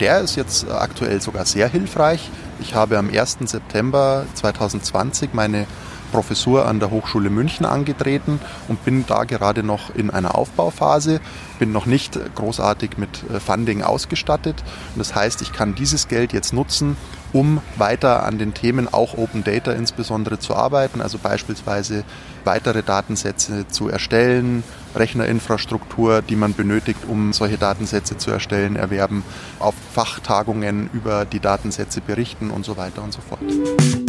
Der 0.00 0.20
ist 0.20 0.36
jetzt 0.36 0.70
aktuell 0.70 1.20
sogar 1.20 1.44
sehr 1.44 1.68
hilfreich. 1.68 2.30
Ich 2.58 2.74
habe 2.74 2.98
am 2.98 3.10
1. 3.10 3.38
September 3.44 4.24
2020 4.34 5.34
meine 5.34 5.66
Professur 6.06 6.66
an 6.66 6.80
der 6.80 6.90
Hochschule 6.90 7.30
München 7.30 7.66
angetreten 7.66 8.40
und 8.68 8.84
bin 8.84 9.04
da 9.06 9.24
gerade 9.24 9.62
noch 9.62 9.94
in 9.94 10.10
einer 10.10 10.36
Aufbauphase, 10.36 11.20
bin 11.58 11.72
noch 11.72 11.86
nicht 11.86 12.18
großartig 12.34 12.98
mit 12.98 13.24
äh, 13.30 13.40
Funding 13.40 13.82
ausgestattet. 13.82 14.62
Und 14.94 14.98
das 14.98 15.14
heißt, 15.14 15.42
ich 15.42 15.52
kann 15.52 15.74
dieses 15.74 16.08
Geld 16.08 16.32
jetzt 16.32 16.52
nutzen, 16.52 16.96
um 17.32 17.60
weiter 17.76 18.24
an 18.24 18.38
den 18.38 18.54
Themen 18.54 18.92
auch 18.92 19.16
Open 19.18 19.44
Data 19.44 19.72
insbesondere 19.72 20.38
zu 20.38 20.54
arbeiten, 20.54 21.00
also 21.00 21.18
beispielsweise 21.18 22.04
weitere 22.44 22.82
Datensätze 22.82 23.68
zu 23.68 23.88
erstellen, 23.88 24.62
Rechnerinfrastruktur, 24.94 26.22
die 26.22 26.36
man 26.36 26.54
benötigt, 26.54 27.00
um 27.06 27.32
solche 27.32 27.58
Datensätze 27.58 28.16
zu 28.16 28.30
erstellen, 28.30 28.76
erwerben, 28.76 29.24
auf 29.58 29.74
Fachtagungen 29.92 30.88
über 30.92 31.24
die 31.24 31.40
Datensätze 31.40 32.00
berichten 32.00 32.50
und 32.50 32.64
so 32.64 32.76
weiter 32.76 33.02
und 33.02 33.12
so 33.12 33.20
fort. 33.20 34.05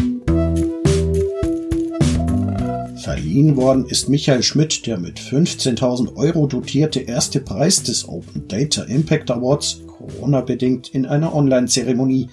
Verliehen 3.03 3.55
worden 3.57 3.85
ist 3.85 4.09
Michael 4.09 4.41
Schmidt 4.41 4.87
der 4.87 4.97
mit 4.97 5.19
15.000 5.19 6.15
Euro 6.15 6.47
dotierte 6.47 6.99
erste 6.99 7.39
Preis 7.39 7.83
des 7.83 8.07
Open 8.09 8.47
Data 8.47 8.83
Impact 8.83 9.29
Awards, 9.29 9.81
Corona-bedingt 9.85 10.89
in 10.89 11.05
einer 11.05 11.33
Online-Zeremonie. 11.35 12.29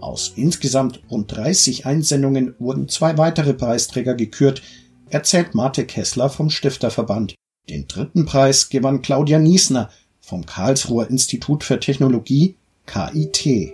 Aus 0.00 0.32
insgesamt 0.36 1.00
rund 1.10 1.34
30 1.34 1.86
Einsendungen 1.86 2.54
wurden 2.58 2.88
zwei 2.88 3.16
weitere 3.16 3.54
Preisträger 3.54 4.14
gekürt, 4.14 4.62
erzählt 5.08 5.54
Marte 5.54 5.86
Kessler 5.86 6.28
vom 6.28 6.50
Stifterverband. 6.50 7.34
Den 7.70 7.88
dritten 7.88 8.26
Preis 8.26 8.68
gewann 8.68 9.02
Claudia 9.02 9.38
Niesner 9.38 9.90
vom 10.20 10.44
Karlsruher 10.44 11.08
Institut 11.08 11.64
für 11.64 11.80
Technologie 11.80 12.56
KIT. 12.86 13.72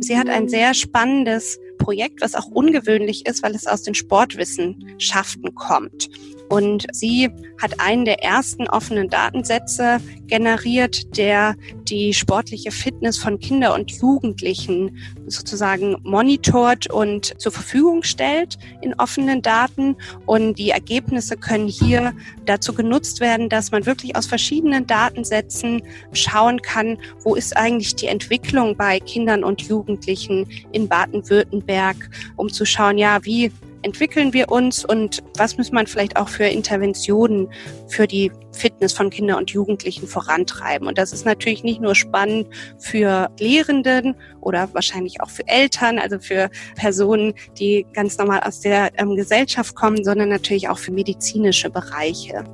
Sie 0.00 0.16
hat 0.16 0.28
ein 0.28 0.48
sehr 0.48 0.74
spannendes 0.74 1.58
Projekt, 1.76 2.20
was 2.20 2.34
auch 2.34 2.46
ungewöhnlich 2.46 3.26
ist, 3.26 3.42
weil 3.42 3.54
es 3.54 3.66
aus 3.66 3.82
den 3.82 3.94
Sportwissenschaften 3.94 5.54
kommt. 5.54 6.08
Und 6.48 6.86
sie 6.92 7.30
hat 7.60 7.80
einen 7.80 8.04
der 8.04 8.22
ersten 8.22 8.68
offenen 8.68 9.08
Datensätze 9.08 9.98
generiert, 10.26 11.16
der 11.16 11.56
die 11.84 12.12
sportliche 12.12 12.70
Fitness 12.70 13.18
von 13.18 13.38
Kinder 13.38 13.74
und 13.74 13.90
Jugendlichen 13.90 14.98
sozusagen 15.26 15.96
monitort 16.02 16.90
und 16.90 17.40
zur 17.40 17.52
Verfügung 17.52 18.02
stellt 18.02 18.58
in 18.82 18.94
offenen 18.94 19.42
Daten. 19.42 19.96
Und 20.26 20.58
die 20.58 20.70
Ergebnisse 20.70 21.36
können 21.36 21.68
hier 21.68 22.14
dazu 22.44 22.74
genutzt 22.74 23.20
werden, 23.20 23.48
dass 23.48 23.72
man 23.72 23.86
wirklich 23.86 24.16
aus 24.16 24.26
verschiedenen 24.26 24.86
Datensätzen 24.86 25.82
schauen 26.12 26.62
kann, 26.62 26.98
wo 27.22 27.34
ist 27.34 27.56
eigentlich 27.56 27.96
die 27.96 28.06
Entwicklung 28.06 28.76
bei 28.76 29.00
Kindern 29.00 29.44
und 29.44 29.62
Jugendlichen 29.62 30.46
in 30.72 30.88
Baden-Württemberg, 30.88 31.96
um 32.36 32.52
zu 32.52 32.64
schauen, 32.64 32.98
ja, 32.98 33.24
wie 33.24 33.50
entwickeln 33.82 34.32
wir 34.32 34.50
uns 34.50 34.84
und 34.84 35.22
was 35.36 35.56
muss 35.56 35.72
man 35.72 35.86
vielleicht 35.86 36.16
auch 36.16 36.28
für 36.28 36.44
Interventionen 36.44 37.48
für 37.88 38.06
die 38.06 38.32
Fitness 38.52 38.92
von 38.92 39.10
Kindern 39.10 39.38
und 39.38 39.50
Jugendlichen 39.50 40.06
vorantreiben. 40.06 40.88
Und 40.88 40.98
das 40.98 41.12
ist 41.12 41.24
natürlich 41.24 41.62
nicht 41.62 41.80
nur 41.80 41.94
spannend 41.94 42.48
für 42.78 43.30
Lehrenden 43.38 44.16
oder 44.40 44.68
wahrscheinlich 44.72 45.20
auch 45.20 45.30
für 45.30 45.46
Eltern, 45.46 45.98
also 45.98 46.18
für 46.18 46.50
Personen, 46.74 47.34
die 47.58 47.86
ganz 47.92 48.18
normal 48.18 48.40
aus 48.40 48.60
der 48.60 48.90
ähm, 48.98 49.16
Gesellschaft 49.16 49.74
kommen, 49.74 50.04
sondern 50.04 50.28
natürlich 50.28 50.68
auch 50.68 50.78
für 50.78 50.92
medizinische 50.92 51.70
Bereiche. 51.70 52.44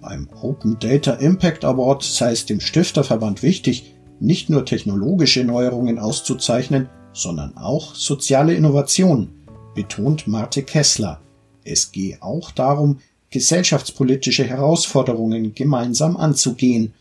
Beim 0.00 0.28
Open 0.40 0.78
Data 0.78 1.14
Impact 1.14 1.64
Award 1.64 2.04
sei 2.04 2.30
es 2.30 2.46
dem 2.46 2.60
Stifterverband 2.60 3.42
wichtig, 3.42 3.95
nicht 4.20 4.50
nur 4.50 4.64
technologische 4.64 5.44
Neuerungen 5.44 5.98
auszuzeichnen, 5.98 6.88
sondern 7.12 7.56
auch 7.56 7.94
soziale 7.94 8.54
Innovation, 8.54 9.30
betont 9.74 10.26
Marte 10.26 10.62
Kessler. 10.62 11.20
Es 11.64 11.92
gehe 11.92 12.22
auch 12.22 12.50
darum, 12.50 13.00
gesellschaftspolitische 13.30 14.44
Herausforderungen 14.44 15.54
gemeinsam 15.54 16.16
anzugehen, 16.16 16.94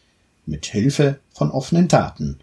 mit 0.45 0.65
Hilfe 0.65 1.19
von 1.33 1.51
offenen 1.51 1.87
Daten. 1.87 2.39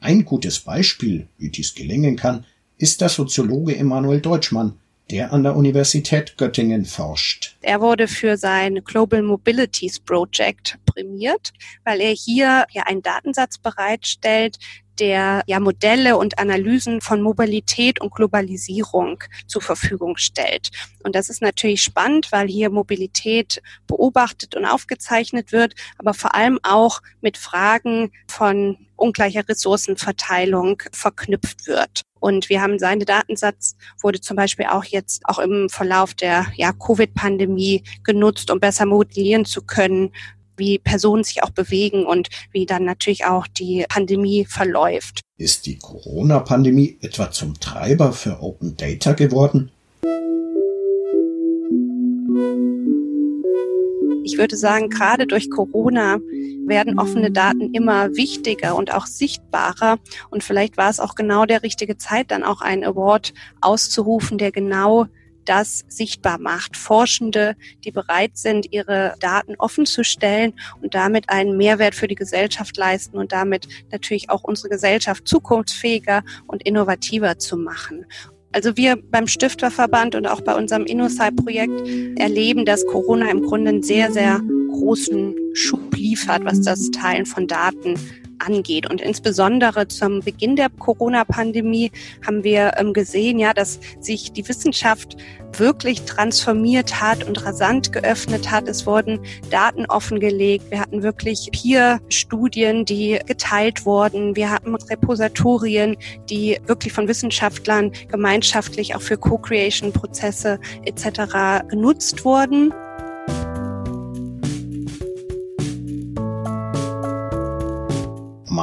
Ein 0.00 0.24
gutes 0.24 0.60
Beispiel, 0.60 1.28
wie 1.38 1.50
dies 1.50 1.74
gelingen 1.74 2.16
kann, 2.16 2.44
ist 2.78 3.00
der 3.00 3.08
Soziologe 3.08 3.76
Emanuel 3.76 4.20
Deutschmann, 4.20 4.74
der 5.12 5.32
an 5.32 5.42
der 5.42 5.54
Universität 5.56 6.38
Göttingen 6.38 6.86
forscht. 6.86 7.56
Er 7.60 7.80
wurde 7.82 8.08
für 8.08 8.38
sein 8.38 8.82
Global 8.82 9.22
Mobilities 9.22 10.00
Project 10.00 10.78
prämiert, 10.86 11.52
weil 11.84 12.00
er 12.00 12.12
hier 12.12 12.64
ja 12.70 12.84
einen 12.86 13.02
Datensatz 13.02 13.58
bereitstellt, 13.58 14.58
der 15.02 15.42
ja 15.48 15.58
Modelle 15.58 16.16
und 16.16 16.38
Analysen 16.38 17.00
von 17.00 17.22
Mobilität 17.22 18.00
und 18.00 18.14
Globalisierung 18.14 19.18
zur 19.48 19.60
Verfügung 19.60 20.16
stellt. 20.16 20.70
Und 21.02 21.16
das 21.16 21.28
ist 21.28 21.42
natürlich 21.42 21.82
spannend, 21.82 22.30
weil 22.30 22.46
hier 22.46 22.70
Mobilität 22.70 23.60
beobachtet 23.88 24.54
und 24.54 24.64
aufgezeichnet 24.64 25.50
wird, 25.50 25.74
aber 25.98 26.14
vor 26.14 26.36
allem 26.36 26.60
auch 26.62 27.00
mit 27.20 27.36
Fragen 27.36 28.12
von 28.28 28.78
ungleicher 28.94 29.48
Ressourcenverteilung 29.48 30.80
verknüpft 30.92 31.66
wird. 31.66 32.02
Und 32.20 32.48
wir 32.48 32.62
haben 32.62 32.78
seine 32.78 33.04
Datensatz 33.04 33.74
wurde 34.00 34.20
zum 34.20 34.36
Beispiel 34.36 34.66
auch 34.66 34.84
jetzt 34.84 35.26
auch 35.26 35.40
im 35.40 35.68
Verlauf 35.68 36.14
der 36.14 36.46
ja, 36.54 36.72
Covid-Pandemie 36.72 37.82
genutzt, 38.04 38.52
um 38.52 38.60
besser 38.60 38.86
modellieren 38.86 39.46
zu 39.46 39.62
können, 39.62 40.12
wie 40.62 40.78
Personen 40.78 41.24
sich 41.24 41.42
auch 41.42 41.50
bewegen 41.50 42.06
und 42.06 42.28
wie 42.52 42.66
dann 42.66 42.84
natürlich 42.84 43.24
auch 43.24 43.48
die 43.48 43.84
Pandemie 43.88 44.44
verläuft. 44.44 45.22
Ist 45.36 45.66
die 45.66 45.78
Corona-Pandemie 45.78 46.98
etwa 47.00 47.32
zum 47.32 47.58
Treiber 47.58 48.12
für 48.12 48.40
Open 48.40 48.76
Data 48.76 49.12
geworden? 49.12 49.72
Ich 54.24 54.38
würde 54.38 54.56
sagen, 54.56 54.88
gerade 54.88 55.26
durch 55.26 55.50
Corona 55.50 56.18
werden 56.66 56.98
offene 56.98 57.32
Daten 57.32 57.74
immer 57.74 58.14
wichtiger 58.14 58.76
und 58.76 58.94
auch 58.94 59.06
sichtbarer. 59.06 59.98
Und 60.30 60.44
vielleicht 60.44 60.76
war 60.76 60.90
es 60.90 61.00
auch 61.00 61.16
genau 61.16 61.44
der 61.44 61.64
richtige 61.64 61.96
Zeit, 61.96 62.30
dann 62.30 62.44
auch 62.44 62.60
einen 62.60 62.84
Award 62.84 63.34
auszurufen, 63.60 64.38
der 64.38 64.52
genau 64.52 65.06
das 65.44 65.84
sichtbar 65.88 66.38
macht. 66.38 66.76
Forschende, 66.76 67.56
die 67.84 67.90
bereit 67.90 68.36
sind, 68.36 68.72
ihre 68.72 69.14
Daten 69.20 69.54
offen 69.58 69.86
zu 69.86 70.04
stellen 70.04 70.54
und 70.80 70.94
damit 70.94 71.28
einen 71.28 71.56
Mehrwert 71.56 71.94
für 71.94 72.08
die 72.08 72.14
Gesellschaft 72.14 72.76
leisten 72.76 73.16
und 73.16 73.32
damit 73.32 73.68
natürlich 73.90 74.30
auch 74.30 74.44
unsere 74.44 74.68
Gesellschaft 74.68 75.26
zukunftsfähiger 75.26 76.22
und 76.46 76.62
innovativer 76.62 77.38
zu 77.38 77.56
machen. 77.56 78.06
Also 78.52 78.76
wir 78.76 78.96
beim 78.96 79.26
Stifterverband 79.26 80.14
und 80.14 80.26
auch 80.26 80.42
bei 80.42 80.54
unserem 80.54 80.84
InnoSci-Projekt 80.84 82.18
erleben, 82.18 82.66
dass 82.66 82.86
Corona 82.86 83.30
im 83.30 83.42
Grunde 83.42 83.70
einen 83.70 83.82
sehr, 83.82 84.12
sehr 84.12 84.40
großen 84.68 85.34
Schub 85.54 85.96
liefert, 85.96 86.44
was 86.44 86.60
das 86.60 86.90
Teilen 86.90 87.24
von 87.24 87.46
Daten 87.46 87.98
angeht. 88.46 88.90
Und 88.90 89.00
insbesondere 89.00 89.88
zum 89.88 90.20
Beginn 90.20 90.56
der 90.56 90.68
Corona-Pandemie 90.70 91.90
haben 92.26 92.44
wir 92.44 92.72
ähm, 92.76 92.92
gesehen, 92.92 93.38
ja, 93.38 93.52
dass 93.52 93.80
sich 94.00 94.32
die 94.32 94.46
Wissenschaft 94.48 95.16
wirklich 95.58 96.02
transformiert 96.02 97.00
hat 97.00 97.24
und 97.24 97.44
rasant 97.44 97.92
geöffnet 97.92 98.50
hat. 98.50 98.68
Es 98.68 98.86
wurden 98.86 99.20
Daten 99.50 99.86
offengelegt. 99.86 100.70
Wir 100.70 100.80
hatten 100.80 101.02
wirklich 101.02 101.50
Peer-Studien, 101.52 102.84
die 102.84 103.18
geteilt 103.26 103.84
wurden. 103.84 104.36
Wir 104.36 104.50
hatten 104.50 104.74
Repositorien, 104.74 105.96
die 106.30 106.58
wirklich 106.66 106.92
von 106.92 107.08
Wissenschaftlern 107.08 107.92
gemeinschaftlich 108.08 108.94
auch 108.94 109.02
für 109.02 109.16
Co-Creation-Prozesse 109.16 110.58
etc. 110.84 111.68
genutzt 111.68 112.24
wurden. 112.24 112.72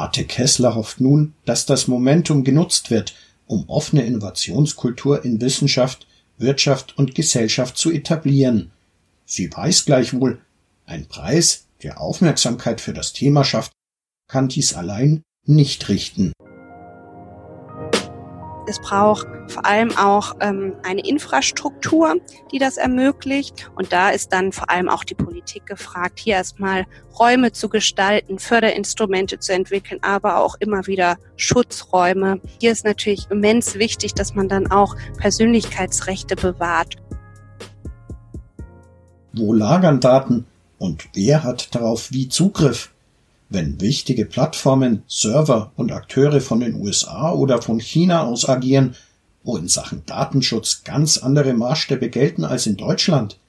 Marte 0.09 0.25
Kessler 0.25 0.73
hofft 0.73 1.01
nun, 1.01 1.35
dass 1.45 1.67
das 1.67 1.87
Momentum 1.87 2.43
genutzt 2.43 2.89
wird, 2.89 3.13
um 3.45 3.69
offene 3.69 4.01
Innovationskultur 4.01 5.23
in 5.23 5.39
Wissenschaft, 5.39 6.07
Wirtschaft 6.39 6.97
und 6.97 7.13
Gesellschaft 7.13 7.77
zu 7.77 7.91
etablieren. 7.91 8.71
Sie 9.25 9.53
weiß 9.53 9.85
gleichwohl, 9.85 10.41
ein 10.87 11.05
Preis, 11.05 11.67
der 11.83 12.01
Aufmerksamkeit 12.01 12.81
für 12.81 12.93
das 12.93 13.13
Thema 13.13 13.43
schafft, 13.43 13.71
kann 14.27 14.47
dies 14.47 14.73
allein 14.73 15.21
nicht 15.45 15.87
richten. 15.89 16.33
Es 18.69 18.79
braucht 18.79 19.27
vor 19.47 19.65
allem 19.65 19.97
auch 19.97 20.35
ähm, 20.41 20.75
eine 20.83 21.01
Infrastruktur, 21.01 22.17
die 22.51 22.59
das 22.59 22.77
ermöglicht. 22.77 23.71
Und 23.73 23.91
da 23.91 24.11
ist 24.11 24.31
dann 24.31 24.51
vor 24.51 24.69
allem 24.69 24.89
auch 24.89 25.03
die 25.03 25.15
Politik 25.15 25.65
gefragt, 25.65 26.19
hier 26.19 26.35
erstmal 26.35 26.85
Räume 27.19 27.51
zu 27.51 27.67
gestalten, 27.67 28.37
Förderinstrumente 28.37 29.39
zu 29.39 29.53
entwickeln, 29.53 29.99
aber 30.03 30.37
auch 30.37 30.55
immer 30.59 30.85
wieder 30.85 31.17
Schutzräume. 31.35 32.41
Hier 32.61 32.71
ist 32.71 32.85
natürlich 32.85 33.25
immens 33.31 33.73
wichtig, 33.73 34.13
dass 34.13 34.35
man 34.35 34.47
dann 34.47 34.69
auch 34.69 34.95
Persönlichkeitsrechte 35.17 36.35
bewahrt. 36.35 36.97
Wo 39.33 39.51
lagern 39.51 39.99
Daten 39.99 40.45
und 40.77 41.09
wer 41.15 41.43
hat 41.43 41.73
darauf 41.73 42.11
wie 42.11 42.29
Zugriff? 42.29 42.91
Wenn 43.51 43.81
wichtige 43.81 44.25
Plattformen, 44.25 45.01
Server 45.07 45.71
und 45.75 45.91
Akteure 45.91 46.39
von 46.39 46.59
den 46.59 46.75
USA 46.75 47.31
oder 47.31 47.63
von 47.63 47.79
China 47.79 48.23
aus 48.23 48.47
agieren, 48.47 48.95
wo 49.43 49.57
in 49.57 49.67
Sachen 49.67 50.03
Datenschutz 50.05 50.83
ganz 50.83 51.17
andere 51.17 51.53
Maßstäbe 51.53 52.09
gelten 52.09 52.45
als 52.45 52.67
in 52.67 52.77
Deutschland? 52.77 53.39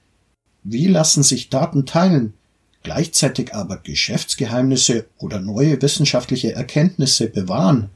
Wie 0.62 0.86
lassen 0.86 1.22
sich 1.22 1.50
Daten 1.50 1.84
teilen, 1.84 2.32
gleichzeitig 2.82 3.54
aber 3.54 3.76
Geschäftsgeheimnisse 3.76 5.04
oder 5.18 5.38
neue 5.38 5.82
wissenschaftliche 5.82 6.54
Erkenntnisse 6.54 7.28
bewahren? 7.28 7.90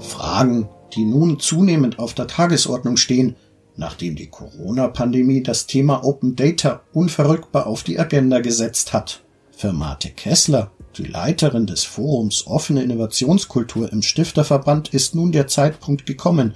Fragen, 0.00 0.68
die 0.96 1.04
nun 1.04 1.38
zunehmend 1.38 2.00
auf 2.00 2.12
der 2.12 2.26
Tagesordnung 2.26 2.96
stehen 2.96 3.36
nachdem 3.76 4.16
die 4.16 4.28
Corona-Pandemie 4.28 5.42
das 5.42 5.66
Thema 5.66 6.04
Open 6.04 6.36
Data 6.36 6.82
unverrückbar 6.92 7.66
auf 7.66 7.82
die 7.82 7.98
Agenda 7.98 8.40
gesetzt 8.40 8.92
hat. 8.92 9.22
Für 9.50 9.72
Marte 9.72 10.10
Kessler, 10.10 10.70
die 10.96 11.04
Leiterin 11.04 11.66
des 11.66 11.84
Forums 11.84 12.46
Offene 12.46 12.82
Innovationskultur 12.82 13.92
im 13.92 14.02
Stifterverband, 14.02 14.92
ist 14.92 15.14
nun 15.14 15.32
der 15.32 15.46
Zeitpunkt 15.46 16.06
gekommen, 16.06 16.54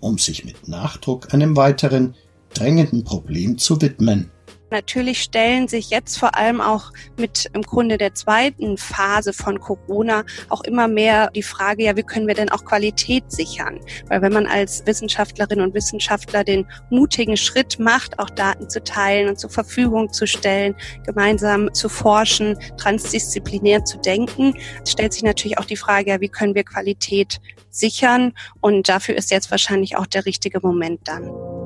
um 0.00 0.18
sich 0.18 0.44
mit 0.44 0.68
Nachdruck 0.68 1.32
einem 1.34 1.56
weiteren 1.56 2.14
drängenden 2.54 3.04
Problem 3.04 3.58
zu 3.58 3.80
widmen. 3.80 4.30
Natürlich 4.70 5.22
stellen 5.22 5.66
sich 5.68 5.90
jetzt 5.90 6.18
vor 6.18 6.36
allem 6.36 6.60
auch 6.60 6.92
mit 7.16 7.50
im 7.52 7.62
Grunde 7.62 7.98
der 7.98 8.14
zweiten 8.14 8.76
Phase 8.76 9.32
von 9.32 9.58
Corona 9.58 10.24
auch 10.48 10.62
immer 10.62 10.86
mehr 10.86 11.30
die 11.30 11.42
Frage, 11.42 11.84
ja, 11.84 11.96
wie 11.96 12.02
können 12.02 12.28
wir 12.28 12.34
denn 12.34 12.50
auch 12.50 12.64
Qualität 12.64 13.30
sichern? 13.30 13.80
Weil 14.06 14.22
wenn 14.22 14.32
man 14.32 14.46
als 14.46 14.86
Wissenschaftlerin 14.86 15.60
und 15.60 15.74
Wissenschaftler 15.74 16.44
den 16.44 16.66
mutigen 16.90 17.36
Schritt 17.36 17.78
macht, 17.78 18.18
auch 18.18 18.30
Daten 18.30 18.70
zu 18.70 18.82
teilen 18.82 19.28
und 19.28 19.40
zur 19.40 19.50
Verfügung 19.50 20.12
zu 20.12 20.26
stellen, 20.26 20.74
gemeinsam 21.04 21.72
zu 21.74 21.88
forschen, 21.88 22.56
transdisziplinär 22.76 23.84
zu 23.84 23.98
denken, 23.98 24.54
stellt 24.86 25.12
sich 25.12 25.22
natürlich 25.22 25.58
auch 25.58 25.64
die 25.64 25.76
Frage, 25.76 26.10
ja, 26.10 26.20
wie 26.20 26.28
können 26.28 26.54
wir 26.54 26.64
Qualität 26.64 27.40
sichern? 27.70 28.32
Und 28.60 28.88
dafür 28.88 29.16
ist 29.16 29.30
jetzt 29.30 29.50
wahrscheinlich 29.50 29.96
auch 29.96 30.06
der 30.06 30.26
richtige 30.26 30.60
Moment 30.60 31.00
dann. 31.04 31.59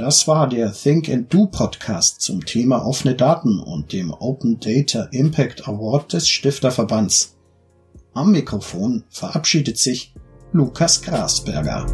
Das 0.00 0.26
war 0.26 0.48
der 0.48 0.72
Think 0.72 1.10
and 1.10 1.30
Do 1.30 1.44
Podcast 1.44 2.22
zum 2.22 2.42
Thema 2.46 2.86
offene 2.86 3.14
Daten 3.14 3.60
und 3.60 3.92
dem 3.92 4.14
Open 4.14 4.58
Data 4.58 5.08
Impact 5.12 5.68
Award 5.68 6.14
des 6.14 6.26
Stifterverbands. 6.26 7.36
Am 8.14 8.32
Mikrofon 8.32 9.04
verabschiedet 9.10 9.76
sich 9.76 10.14
Lukas 10.52 11.02
Grasberger. 11.02 11.84